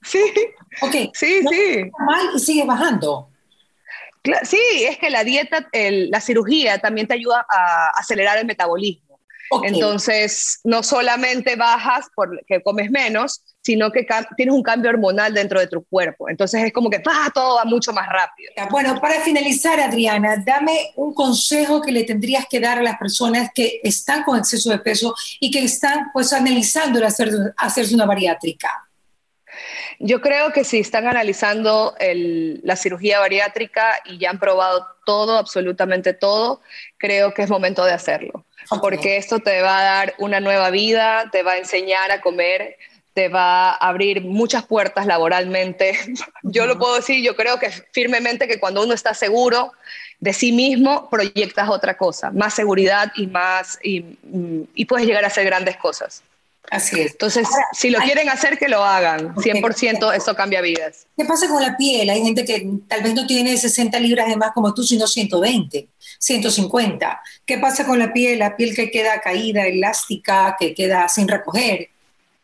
Sí, 0.04 0.20
sí. 0.34 0.34
Ok. 0.82 0.92
Sí, 1.14 1.42
sí. 1.50 1.84
Normal 1.98 2.30
y 2.36 2.40
sigue 2.40 2.66
bajando. 2.66 3.29
Sí, 4.44 4.62
es 4.88 4.98
que 4.98 5.10
la 5.10 5.24
dieta, 5.24 5.68
la 5.74 6.22
cirugía 6.22 6.78
también 6.80 7.08
te 7.08 7.14
ayuda 7.14 7.46
a 7.50 7.90
acelerar 7.98 8.38
el 8.38 8.46
metabolismo. 8.46 9.10
Entonces, 9.64 10.60
no 10.64 10.84
solamente 10.84 11.56
bajas 11.56 12.08
porque 12.16 12.62
comes 12.64 12.92
menos, 12.92 13.42
sino 13.62 13.92
que 13.92 14.06
tienes 14.38 14.54
un 14.54 14.64
cambio 14.64 14.92
hormonal 14.92 15.34
dentro 15.34 15.60
de 15.60 15.68
tu 15.68 15.84
cuerpo. 15.86 16.30
Entonces 16.30 16.64
es 16.64 16.74
como 16.74 16.90
que 16.90 17.00
¡pah! 17.00 17.30
todo 17.34 17.56
va 17.58 17.66
mucho 17.66 17.92
más 17.92 18.08
rápido. 18.08 18.52
Bueno, 18.70 19.00
para 19.02 19.22
finalizar, 19.22 19.80
Adriana, 19.80 20.38
dame 20.46 20.92
un 20.96 21.14
consejo 21.14 21.82
que 21.82 21.92
le 21.92 22.04
tendrías 22.04 22.46
que 22.50 22.60
dar 22.60 22.80
a 22.80 22.84
las 22.84 22.98
personas 22.98 23.50
que 23.54 23.80
están 23.84 24.24
con 24.24 24.38
exceso 24.38 24.70
de 24.70 24.80
peso 24.80 25.16
y 25.40 25.52
que 25.52 25.64
están 25.64 26.10
pues 26.14 26.32
analizando 26.32 27.06
hacer, 27.06 27.30
hacerse 27.58 27.96
una 27.96 28.06
bariátrica. 28.06 28.89
Yo 30.00 30.22
creo 30.22 30.52
que 30.54 30.64
si 30.64 30.80
están 30.80 31.08
analizando 31.08 31.96
la 32.00 32.76
cirugía 32.76 33.20
bariátrica 33.20 34.00
y 34.06 34.18
ya 34.18 34.30
han 34.30 34.40
probado 34.40 34.88
todo, 35.06 35.38
absolutamente 35.38 36.14
todo, 36.14 36.62
creo 36.98 37.34
que 37.34 37.44
es 37.44 37.50
momento 37.50 37.84
de 37.86 37.94
hacerlo. 37.94 38.46
Porque 38.82 39.18
esto 39.18 39.40
te 39.40 39.62
va 39.62 39.80
a 39.80 39.84
dar 39.84 40.14
una 40.20 40.40
nueva 40.40 40.70
vida, 40.70 41.30
te 41.32 41.44
va 41.44 41.54
a 41.54 41.58
enseñar 41.58 42.12
a 42.12 42.22
comer, 42.22 42.78
te 43.14 43.28
va 43.28 43.72
a 43.72 43.90
abrir 43.90 44.22
muchas 44.22 44.66
puertas 44.66 45.06
laboralmente. 45.06 45.98
Yo 46.44 46.66
lo 46.66 46.78
puedo 46.78 46.96
decir, 46.96 47.24
yo 47.24 47.36
creo 47.36 47.60
que 47.60 47.70
firmemente 47.70 48.48
que 48.48 48.60
cuando 48.60 48.84
uno 48.84 48.94
está 48.94 49.14
seguro 49.14 49.74
de 50.20 50.34
sí 50.34 50.52
mismo, 50.52 51.10
proyectas 51.10 51.70
otra 51.70 51.98
cosa, 51.98 52.32
más 52.32 52.54
seguridad 52.54 53.12
y 53.16 53.28
más, 53.28 53.80
y, 53.82 54.06
y 54.74 54.86
puedes 54.86 55.08
llegar 55.08 55.24
a 55.24 55.28
hacer 55.28 55.46
grandes 55.46 55.78
cosas. 55.78 56.24
Así 56.70 57.00
es. 57.00 57.12
Entonces, 57.12 57.48
si 57.74 57.90
lo 57.90 58.00
quieren 58.00 58.30
hacer, 58.30 58.58
que 58.58 58.68
lo 58.68 58.84
hagan. 58.84 59.34
100% 59.36 60.16
eso 60.16 60.36
cambia 60.36 60.62
vidas. 60.62 61.08
¿Qué 61.18 61.26
pasa 61.26 61.48
con 61.48 61.62
la 61.62 61.76
piel? 61.76 62.10
Hay 62.10 62.22
gente 62.22 62.46
que 62.46 62.68
tal 62.88 63.02
vez 63.02 63.14
no 63.16 63.26
tiene 63.26 63.58
60 63.58 64.00
libras 64.00 64.28
de 64.28 64.36
más 64.36 64.52
como 64.52 64.74
tú, 64.74 64.84
sino 64.84 65.08
120, 65.08 65.88
150. 66.20 67.22
¿Qué 67.46 67.58
pasa 67.58 67.86
con 67.86 67.98
la 67.98 68.14
piel? 68.14 68.40
La 68.40 68.56
piel 68.56 68.76
que 68.76 68.92
queda 68.92 69.20
caída, 69.20 69.66
elástica, 69.66 70.56
que 70.60 70.76
queda 70.76 71.10
sin 71.10 71.28
recoger. 71.28 71.90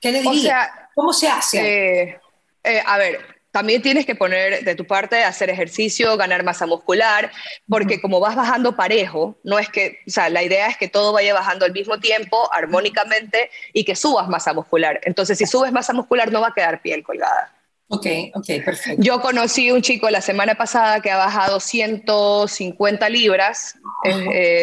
¿Qué 0.01 0.11
le 0.11 0.21
diría? 0.21 0.71
¿Cómo 0.95 1.13
se 1.13 1.27
hace? 1.27 1.59
Eh, 2.01 2.19
eh, 2.63 2.81
a 2.83 2.97
ver, 2.97 3.34
también 3.55 3.81
tienes 3.81 4.05
que 4.05 4.15
poner 4.15 4.65
de 4.65 4.75
tu 4.75 4.85
parte 4.85 5.23
hacer 5.23 5.49
ejercicio, 5.49 6.17
ganar 6.17 6.43
masa 6.43 6.65
muscular, 6.65 7.31
porque 7.69 8.01
como 8.01 8.19
vas 8.19 8.35
bajando 8.35 8.75
parejo, 8.75 9.39
no 9.45 9.57
es 9.59 9.69
que, 9.69 9.99
o 10.05 10.11
sea, 10.11 10.29
la 10.29 10.43
idea 10.43 10.67
es 10.67 10.75
que 10.75 10.89
todo 10.89 11.13
vaya 11.13 11.33
bajando 11.33 11.63
al 11.63 11.71
mismo 11.71 11.97
tiempo, 12.01 12.51
armónicamente, 12.51 13.49
y 13.71 13.85
que 13.85 13.95
subas 13.95 14.27
masa 14.27 14.51
muscular. 14.51 14.99
Entonces, 15.05 15.37
si 15.37 15.45
subes 15.45 15.71
masa 15.71 15.93
muscular, 15.93 16.33
no 16.33 16.41
va 16.41 16.49
a 16.49 16.53
quedar 16.53 16.81
piel 16.81 17.01
colgada. 17.01 17.54
Ok, 17.87 18.07
ok, 18.33 18.45
perfecto. 18.65 19.01
Yo 19.01 19.21
conocí 19.21 19.71
un 19.71 19.81
chico 19.81 20.09
la 20.09 20.21
semana 20.21 20.55
pasada 20.55 21.01
que 21.01 21.11
ha 21.11 21.17
bajado 21.17 21.59
150 21.59 23.09
libras. 23.09 23.75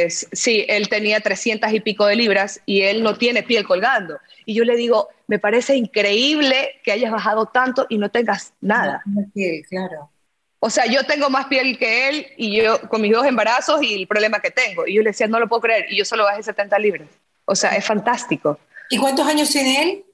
sí, 0.09 0.65
él 0.69 0.89
tenía 0.89 1.21
300 1.21 1.73
y 1.73 1.81
pico 1.81 2.07
de 2.07 2.17
libras 2.17 2.61
y 2.67 2.83
él 2.83 3.03
no 3.03 3.17
tiene 3.17 3.45
piel 3.45 3.65
colgando. 3.65 4.19
Y 4.45 4.55
yo 4.55 4.65
le 4.65 4.75
digo, 4.75 5.09
me 5.29 5.39
parece 5.39 5.77
increíble 5.77 6.81
que 6.83 6.91
hayas 6.91 7.13
bajado 7.13 7.47
tanto 7.47 7.87
y 7.89 7.99
no 7.99 8.11
tengas 8.11 8.55
nada. 8.61 9.03
piel, 9.33 9.65
claro. 9.69 10.11
O 10.59 10.71
sea, 10.71 10.87
yo 10.87 11.05
tengo 11.05 11.29
más 11.31 11.47
piel 11.47 11.79
que 11.79 12.09
él 12.09 12.27
y 12.37 12.57
yo 12.57 12.81
con 12.89 13.01
mis 13.03 13.13
dos 13.13 13.27
embarazos 13.27 13.83
y 13.83 13.95
el 13.95 14.07
problema 14.07 14.41
que 14.41 14.51
tengo. 14.51 14.87
Y 14.87 14.95
yo 14.95 15.03
le 15.03 15.11
decía, 15.11 15.27
no 15.27 15.41
lo 15.41 15.49
puedo 15.49 15.63
creer. 15.63 15.87
Y 15.91 15.97
yo 15.97 16.05
solo 16.05 16.25
bajé 16.25 16.43
70 16.43 16.79
libras. 16.79 17.09
O 17.45 17.55
sea, 17.55 17.71
es 17.71 17.85
fantástico. 17.85 18.59
¿Y 18.91 18.99
cuántos 18.99 19.27
años 19.27 19.51
tiene 19.51 19.83
él? 19.83 20.05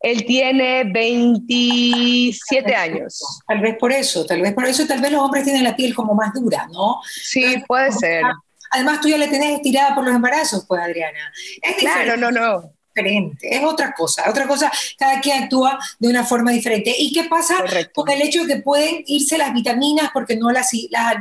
Él 0.00 0.24
tiene 0.24 0.84
27 0.84 2.74
años. 2.74 3.42
Tal 3.46 3.60
vez 3.60 3.76
por 3.78 3.92
eso, 3.92 4.24
tal 4.24 4.40
vez 4.40 4.54
por 4.54 4.66
eso, 4.66 4.86
tal 4.86 5.00
vez 5.00 5.12
los 5.12 5.22
hombres 5.22 5.44
tienen 5.44 5.64
la 5.64 5.76
piel 5.76 5.94
como 5.94 6.14
más 6.14 6.32
dura, 6.32 6.66
¿no? 6.72 7.00
Sí, 7.04 7.62
puede 7.66 7.92
ser. 7.92 8.22
Además, 8.70 9.00
tú 9.00 9.08
ya 9.08 9.18
le 9.18 9.28
tenés 9.28 9.56
estirada 9.56 9.94
por 9.94 10.04
los 10.04 10.14
embarazos, 10.14 10.64
pues, 10.66 10.80
Adriana. 10.82 11.32
claro, 11.78 12.16
no, 12.16 12.30
no. 12.30 12.72
diferente, 12.94 13.54
es 13.54 13.62
otra 13.62 13.92
cosa, 13.92 14.28
otra 14.28 14.46
cosa, 14.46 14.72
cada 14.98 15.20
quien 15.20 15.44
actúa 15.44 15.78
de 15.98 16.08
una 16.08 16.24
forma 16.24 16.50
diferente. 16.50 16.94
¿Y 16.98 17.12
qué 17.12 17.24
pasa 17.24 17.64
con 17.94 18.10
el 18.10 18.22
hecho 18.22 18.44
de 18.44 18.54
que 18.54 18.62
pueden 18.62 19.02
irse 19.06 19.38
las 19.38 19.52
vitaminas 19.52 20.10
porque 20.12 20.36
no 20.36 20.50
las, 20.50 20.70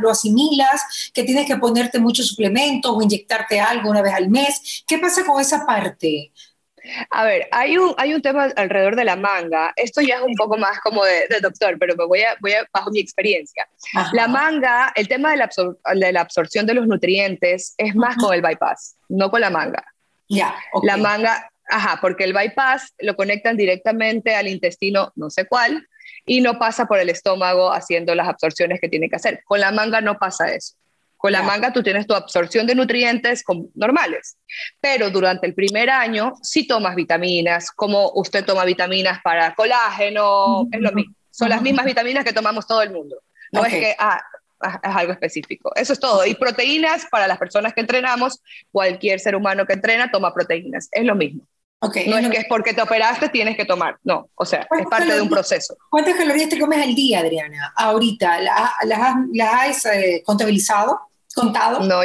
lo 0.02 0.10
asimilas, 0.10 1.12
que 1.14 1.24
tienes 1.24 1.46
que 1.46 1.58
ponerte 1.58 2.00
muchos 2.00 2.28
suplementos 2.28 2.92
o 2.96 3.02
inyectarte 3.02 3.60
algo 3.60 3.90
una 3.90 4.02
vez 4.02 4.14
al 4.14 4.30
mes? 4.30 4.84
¿Qué 4.88 4.98
pasa 4.98 5.26
con 5.26 5.42
esa 5.42 5.66
parte? 5.66 6.32
A 7.10 7.24
ver, 7.24 7.48
hay 7.52 7.78
un, 7.78 7.94
hay 7.98 8.14
un 8.14 8.22
tema 8.22 8.46
alrededor 8.56 8.96
de 8.96 9.06
la 9.06 9.16
manga. 9.16 9.74
Esto 9.76 10.02
ya 10.02 10.18
es 10.18 10.22
un 10.22 10.36
poco 10.36 10.58
más 10.58 10.80
como 10.80 11.04
de, 11.04 11.28
doctor, 11.42 11.78
pero 11.80 11.96
me 11.96 12.06
voy 12.06 12.22
a, 12.22 12.36
voy 12.42 12.54
a, 12.54 12.68
bajo 12.74 12.92
mi 12.92 13.00
experiencia. 13.00 13.68
La 14.14 14.28
manga, 14.28 14.92
el 14.96 15.08
tema 15.08 15.32
de 15.32 15.38
la, 15.38 15.50
de 15.96 16.12
la, 16.12 16.22
absorción 16.22 16.66
de 16.66 16.74
los 16.74 16.88
nutrientes 16.88 17.74
es 17.78 17.96
más 17.96 18.16
con 18.18 18.34
el 18.34 18.42
bypass, 18.42 18.98
no 19.10 19.30
con 19.30 19.42
la 19.42 19.50
manga. 19.50 19.84
Ya. 20.28 20.56
La 20.84 20.98
manga, 20.98 21.50
ajá, 21.68 22.00
porque 22.02 22.24
el 22.24 22.34
bypass 22.34 22.94
lo 23.00 23.16
conectan 23.16 23.58
directamente 23.58 24.36
al 24.36 24.48
intestino, 24.48 25.12
no 25.16 25.30
sé 25.30 25.46
cuál, 25.46 25.88
y 26.26 26.42
no 26.42 26.58
pasa 26.58 26.86
por 26.86 27.00
el 27.00 27.10
estómago 27.10 27.72
haciendo 27.72 28.16
las 28.16 28.28
absorciones 28.28 28.80
que 28.80 28.90
tiene 28.90 29.10
que 29.10 29.16
hacer. 29.16 29.42
Con 29.46 29.60
la 29.60 29.72
manga 29.72 30.02
no 30.02 30.18
pasa 30.18 30.54
eso. 30.54 30.76
Con 31.18 31.32
la 31.32 31.42
manga 31.42 31.74
tú 31.74 31.82
tienes 31.82 32.06
tu 32.06 32.14
absorción 32.14 32.68
de 32.68 32.76
nutrientes 32.76 33.44
normales, 33.74 34.38
pero 34.80 35.10
durante 35.10 35.48
el 35.48 35.56
primer 35.56 35.90
año 35.90 36.34
sí 36.42 36.68
tomas 36.68 36.96
vitaminas, 36.96 37.72
como 37.72 38.12
usted 38.16 38.46
toma 38.46 38.66
vitaminas 38.66 39.20
para 39.24 39.56
colágeno, 39.56 40.68
es 40.72 40.82
lo 40.82 40.92
mismo. 40.92 41.16
Son 41.32 41.50
las 41.50 41.62
mismas 41.62 41.86
vitaminas 41.86 42.24
que 42.24 42.32
tomamos 42.32 42.66
todo 42.66 42.82
el 42.82 42.92
mundo. 42.92 43.18
No 43.52 43.66
es 43.66 43.74
que 43.74 43.96
ah, 44.00 44.22
ah, 44.62 44.80
es 44.84 44.96
algo 44.96 45.12
específico. 45.12 45.72
Eso 45.76 45.94
es 45.94 46.00
todo. 46.00 46.26
Y 46.26 46.36
proteínas 46.36 47.08
para 47.12 47.28
las 47.28 47.38
personas 47.38 47.74
que 47.74 47.82
entrenamos, 47.82 48.42
cualquier 48.72 49.20
ser 49.20 49.36
humano 49.36 49.66
que 49.66 49.74
entrena 49.74 50.12
toma 50.12 50.34
proteínas. 50.34 50.88
Es 50.92 51.04
lo 51.04 51.16
mismo. 51.16 51.46
Okay, 51.88 52.08
no 52.08 52.18
es, 52.18 52.30
que 52.30 52.38
es 52.38 52.46
porque 52.48 52.74
te 52.74 52.82
operaste 52.82 53.30
tienes 53.30 53.56
que 53.56 53.66
tomar, 53.66 53.98
no, 54.04 54.30
o 54.36 54.46
sea, 54.46 54.68
es 54.80 54.88
parte 54.88 55.14
de 55.14 55.22
un 55.22 55.30
proceso. 55.30 55.78
¿Cuántas 55.90 56.16
calorías 56.16 56.50
te 56.50 56.60
comes 56.60 56.82
al 56.82 56.96
día, 56.96 57.20
Adriana? 57.20 57.74
Ahorita, 57.76 58.40
¿las 58.42 59.40
has 59.40 59.86
eh, 59.86 60.24
contabilizado? 60.26 61.00
contado? 61.36 61.82
No, 61.82 62.02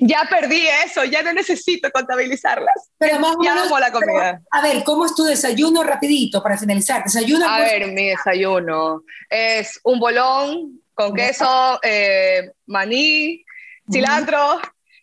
ya 0.00 0.26
perdí 0.30 0.66
eso, 0.86 1.04
ya 1.04 1.22
no 1.22 1.32
necesito 1.32 1.90
contabilizarlas. 1.90 2.90
Pero 2.96 3.18
más 3.18 3.36
ya 3.42 3.64
amo 3.64 3.78
la 3.78 3.90
comida. 3.90 4.40
a 4.50 4.62
ver, 4.62 4.84
¿cómo 4.84 5.04
es 5.04 5.14
tu 5.14 5.24
desayuno 5.24 5.82
rapidito 5.82 6.42
para 6.42 6.56
finalizar? 6.56 7.02
¿Desayuno? 7.02 7.46
A 7.46 7.58
ver, 7.58 7.88
mi 7.92 8.06
desayuno 8.06 9.02
es 9.28 9.80
un 9.82 9.98
bolón 9.98 10.80
con 10.94 11.14
queso, 11.14 11.78
eh, 11.82 12.52
maní, 12.66 13.44
cilantro, 13.90 14.60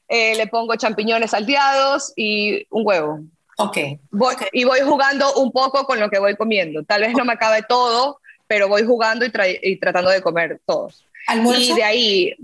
eh, 0.08 0.36
le 0.36 0.48
pongo 0.48 0.75
champiñones 0.75 1.32
salteados 1.32 2.13
y 2.15 2.65
un 2.70 2.86
huevo. 2.86 3.20
Ok. 3.57 3.77
Y 4.51 4.63
voy 4.63 4.79
jugando 4.81 5.33
un 5.35 5.51
poco 5.51 5.85
con 5.85 6.00
lo 6.00 6.09
que 6.09 6.19
voy 6.19 6.35
comiendo. 6.35 6.83
Tal 6.83 7.01
vez 7.01 7.13
no 7.15 7.25
me 7.25 7.33
acabe 7.33 7.63
todo, 7.67 8.19
pero 8.47 8.67
voy 8.67 8.83
jugando 8.83 9.25
y, 9.25 9.31
y 9.62 9.77
tratando 9.77 10.09
de 10.09 10.21
comer 10.21 10.59
todos. 10.65 11.05
¿Almuerzo? 11.27 11.62
Y 11.62 11.74
de 11.74 11.83
ahí 11.83 12.35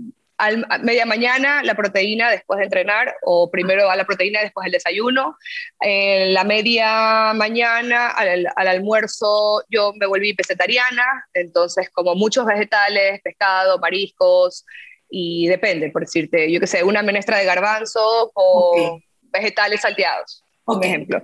al, 0.42 0.66
media 0.82 1.06
mañana 1.06 1.62
la 1.62 1.74
proteína 1.74 2.30
después 2.30 2.58
de 2.58 2.64
entrenar, 2.64 3.14
o 3.22 3.50
primero 3.50 3.86
va 3.86 3.94
la 3.94 4.04
proteína 4.04 4.40
después 4.40 4.66
el 4.66 4.72
desayuno. 4.72 5.36
En 5.80 6.34
la 6.34 6.42
media 6.44 7.32
mañana, 7.34 8.08
al, 8.08 8.48
almuerzo, 8.56 9.62
yo 9.68 9.92
me 9.94 10.06
volví 10.06 10.32
vegetariana, 10.32 11.04
entonces 11.32 11.90
como 11.90 12.14
muchos 12.14 12.44
vegetales, 12.44 13.20
pescado, 13.22 13.78
mariscos, 13.78 14.64
y 15.08 15.46
depende, 15.46 15.90
por 15.90 16.02
decirte, 16.02 16.50
yo 16.50 16.58
qué 16.58 16.66
sé, 16.66 16.82
una 16.82 17.02
menestra 17.02 17.38
de 17.38 17.44
garbanzo 17.44 18.32
o 18.34 18.98
vegetales 19.20 19.82
salteados. 19.82 20.41
Por 20.64 20.84
ejemplo. 20.84 21.22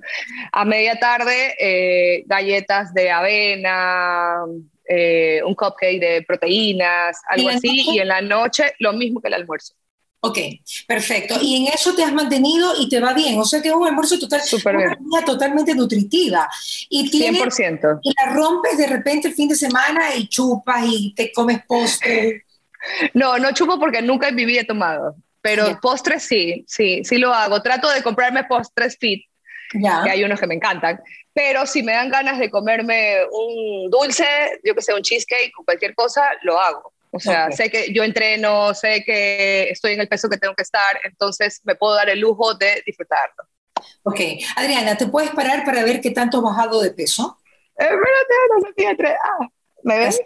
A 0.53 0.65
media 0.65 0.99
tarde, 0.99 1.55
eh, 1.59 2.25
galletas 2.27 2.93
de 2.93 3.11
avena, 3.11 4.45
eh, 4.85 5.41
un 5.45 5.55
cupcake 5.55 6.01
de 6.01 6.25
proteínas, 6.27 7.21
algo 7.29 7.49
así, 7.51 7.93
y 7.93 7.99
en 8.01 8.09
la 8.09 8.21
noche 8.21 8.73
lo 8.79 8.93
mismo 8.93 9.21
que 9.21 9.29
el 9.29 9.35
almuerzo. 9.35 9.75
Ok, 10.21 10.39
perfecto. 10.87 11.37
Y 11.41 11.57
en 11.57 11.73
eso 11.73 11.95
te 11.95 12.03
has 12.03 12.13
mantenido 12.13 12.73
y 12.77 12.89
te 12.89 12.99
va 12.99 13.13
bien. 13.13 13.39
O 13.39 13.45
sea 13.45 13.63
que 13.63 13.69
es 13.69 13.75
un 13.75 13.87
almuerzo 13.87 14.19
total, 14.19 14.41
una 14.99 15.25
totalmente 15.25 15.75
nutritiva. 15.75 16.49
Y 16.89 17.09
100%. 17.09 18.01
Y 18.03 18.13
la 18.17 18.33
rompes 18.33 18.77
de 18.79 18.89
repente 18.89 19.29
el 19.29 19.35
fin 19.35 19.49
de 19.49 19.55
semana 19.55 20.17
y 20.17 20.27
chupas 20.27 20.85
y 20.87 21.15
te 21.15 21.31
comes 21.31 21.61
postre. 21.67 22.45
No, 23.15 23.39
no 23.39 23.53
chupo 23.53 23.79
porque 23.79 24.03
nunca 24.03 24.29
en 24.29 24.35
mi 24.35 24.45
vida 24.45 24.63
he 24.63 24.65
tomado. 24.65 25.15
Pero 25.41 25.79
postres 25.81 26.25
sí, 26.25 26.65
sí, 26.67 27.05
sí 27.05 27.19
lo 27.19 27.33
hago. 27.33 27.63
Trato 27.63 27.89
de 27.91 28.03
comprarme 28.03 28.45
postres 28.45 28.97
fit, 28.99 29.25
ya. 29.75 30.03
que 30.05 30.11
hay 30.11 30.25
unos 30.25 30.41
que 30.41 30.47
me 30.47 30.55
encantan 30.55 31.01
pero 31.39 31.67
si 31.67 31.85
me 31.85 31.93
dan 31.93 32.11
ganas 32.11 32.37
de 32.41 32.51
comerme 32.51 33.19
un 33.31 33.89
dulce, 33.89 34.27
yo 34.65 34.75
que 34.75 34.83
sé, 34.83 34.93
un 34.93 35.03
cheesecake 35.03 35.53
o 35.57 35.65
cualquier 35.65 35.95
cosa, 35.95 36.23
lo 36.43 36.59
hago. 36.59 36.93
O 37.13 37.21
sea, 37.21 37.53
sé 37.53 37.71
que 37.71 37.93
yo 37.93 38.03
entreno, 38.03 38.75
sé 38.75 39.05
que 39.05 39.71
estoy 39.71 39.93
en 39.93 40.01
el 40.01 40.09
peso 40.09 40.29
que 40.29 40.37
tengo 40.37 40.57
que 40.57 40.65
estar, 40.65 41.01
entonces 41.05 41.61
me 41.63 41.77
puedo 41.77 41.95
dar 41.95 42.11
el 42.11 42.19
lujo 42.19 42.55
de 42.55 42.83
disfrutarlo. 42.85 43.45
Ok. 44.03 44.21
Adriana, 44.57 44.97
¿te 44.97 45.07
puedes 45.07 45.31
parar 45.31 45.65
para 45.65 45.85
ver 45.85 46.01
qué 46.01 46.11
tanto 46.11 46.39
has 46.39 46.43
bajado 46.43 46.83
de 46.83 46.91
peso? 46.91 47.39
Eh, 47.79 47.85
espérate, 47.85 49.07
no 49.07 49.09
Ah, 49.23 49.49
¿Me 49.89 49.99
ves? 49.99 50.21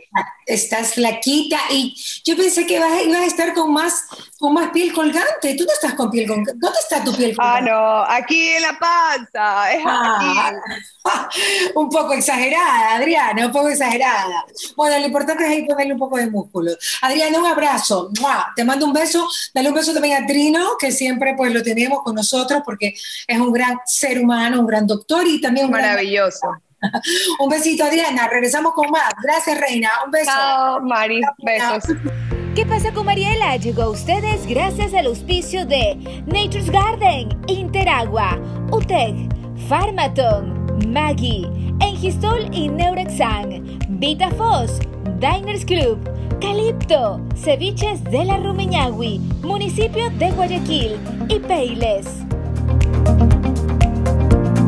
Estás 0.44 0.94
flaquita 0.94 1.57
y 1.70 1.94
yo 2.25 2.37
pensé 2.37 2.66
que 2.66 2.75
ibas, 2.75 2.90
a 2.90 3.25
estar 3.25 3.55
con 3.55 3.72
más, 3.72 4.07
con 4.40 4.55
más 4.55 4.70
piel 4.70 4.92
colgante. 4.92 5.55
Tú 5.55 5.64
no 5.64 5.72
estás 5.72 5.94
con 5.94 6.11
piel 6.11 6.27
colgante. 6.27 6.55
¿Dónde 6.57 6.79
está 6.81 7.05
tu 7.05 7.14
piel 7.16 7.37
colgante? 7.37 7.70
Ah, 7.70 7.72
no, 7.72 8.12
aquí 8.12 8.48
en 8.48 8.62
la 8.62 8.77
panza. 8.77 9.72
Es 9.72 9.83
ah, 9.87 10.51
un 11.77 11.88
poco 11.88 12.12
exagerada, 12.14 12.96
Adriana, 12.96 13.46
un 13.46 13.53
poco 13.53 13.68
exagerada. 13.68 14.44
Bueno, 14.75 14.98
lo 14.98 15.07
importante 15.07 15.44
es 15.44 15.51
ahí 15.51 15.64
ponerle 15.64 15.92
un 15.92 16.01
poco 16.01 16.16
de 16.16 16.29
músculo. 16.29 16.72
Adriana, 17.03 17.38
un 17.38 17.46
abrazo. 17.46 18.11
Te 18.57 18.64
mando 18.64 18.85
un 18.85 18.92
beso. 18.92 19.29
Dale 19.55 19.68
un 19.68 19.77
beso 19.77 19.92
también 19.92 20.25
a 20.25 20.27
Trino, 20.27 20.70
que 20.77 20.90
siempre 20.90 21.35
pues 21.37 21.55
lo 21.55 21.62
tenemos 21.62 22.03
con 22.03 22.16
nosotros 22.16 22.62
porque 22.64 22.96
es 23.29 23.38
un 23.38 23.53
gran 23.53 23.79
ser 23.87 24.18
humano, 24.18 24.59
un 24.59 24.66
gran 24.66 24.88
doctor 24.88 25.25
y 25.25 25.40
también 25.40 25.66
un 25.66 25.72
Maravilloso. 25.72 26.48
Un 27.38 27.48
besito, 27.48 27.84
Adriana. 27.84 28.28
Regresamos 28.28 28.72
con 28.74 28.90
más. 28.90 29.12
Gracias, 29.22 29.58
Reina. 29.60 29.90
Un 30.04 30.10
beso. 30.10 30.30
Chao, 30.30 30.80
Mari. 30.80 31.20
Besos. 31.38 31.84
¿Qué 32.54 32.66
pasa 32.66 32.92
con 32.92 33.06
Mariela? 33.06 33.56
Llegó 33.56 33.82
a 33.84 33.88
ustedes 33.88 34.46
gracias 34.46 34.92
al 34.92 35.06
auspicio 35.06 35.64
de 35.64 35.96
Nature's 36.26 36.70
Garden, 36.70 37.30
Interagua, 37.46 38.38
UTEC, 38.70 39.14
Pharmaton, 39.70 40.92
Maggie, 40.92 41.48
Engistol 41.80 42.54
y 42.54 42.68
Neurexan, 42.68 43.78
VitaFos, 43.88 44.80
Diners 45.18 45.64
Club, 45.64 45.98
Calipto, 46.42 47.22
Ceviches 47.36 48.04
de 48.04 48.26
la 48.26 48.36
Rumiñahui, 48.36 49.18
Municipio 49.42 50.10
de 50.10 50.30
Guayaquil 50.32 51.00
y 51.28 51.38
Peiles. 51.38 52.06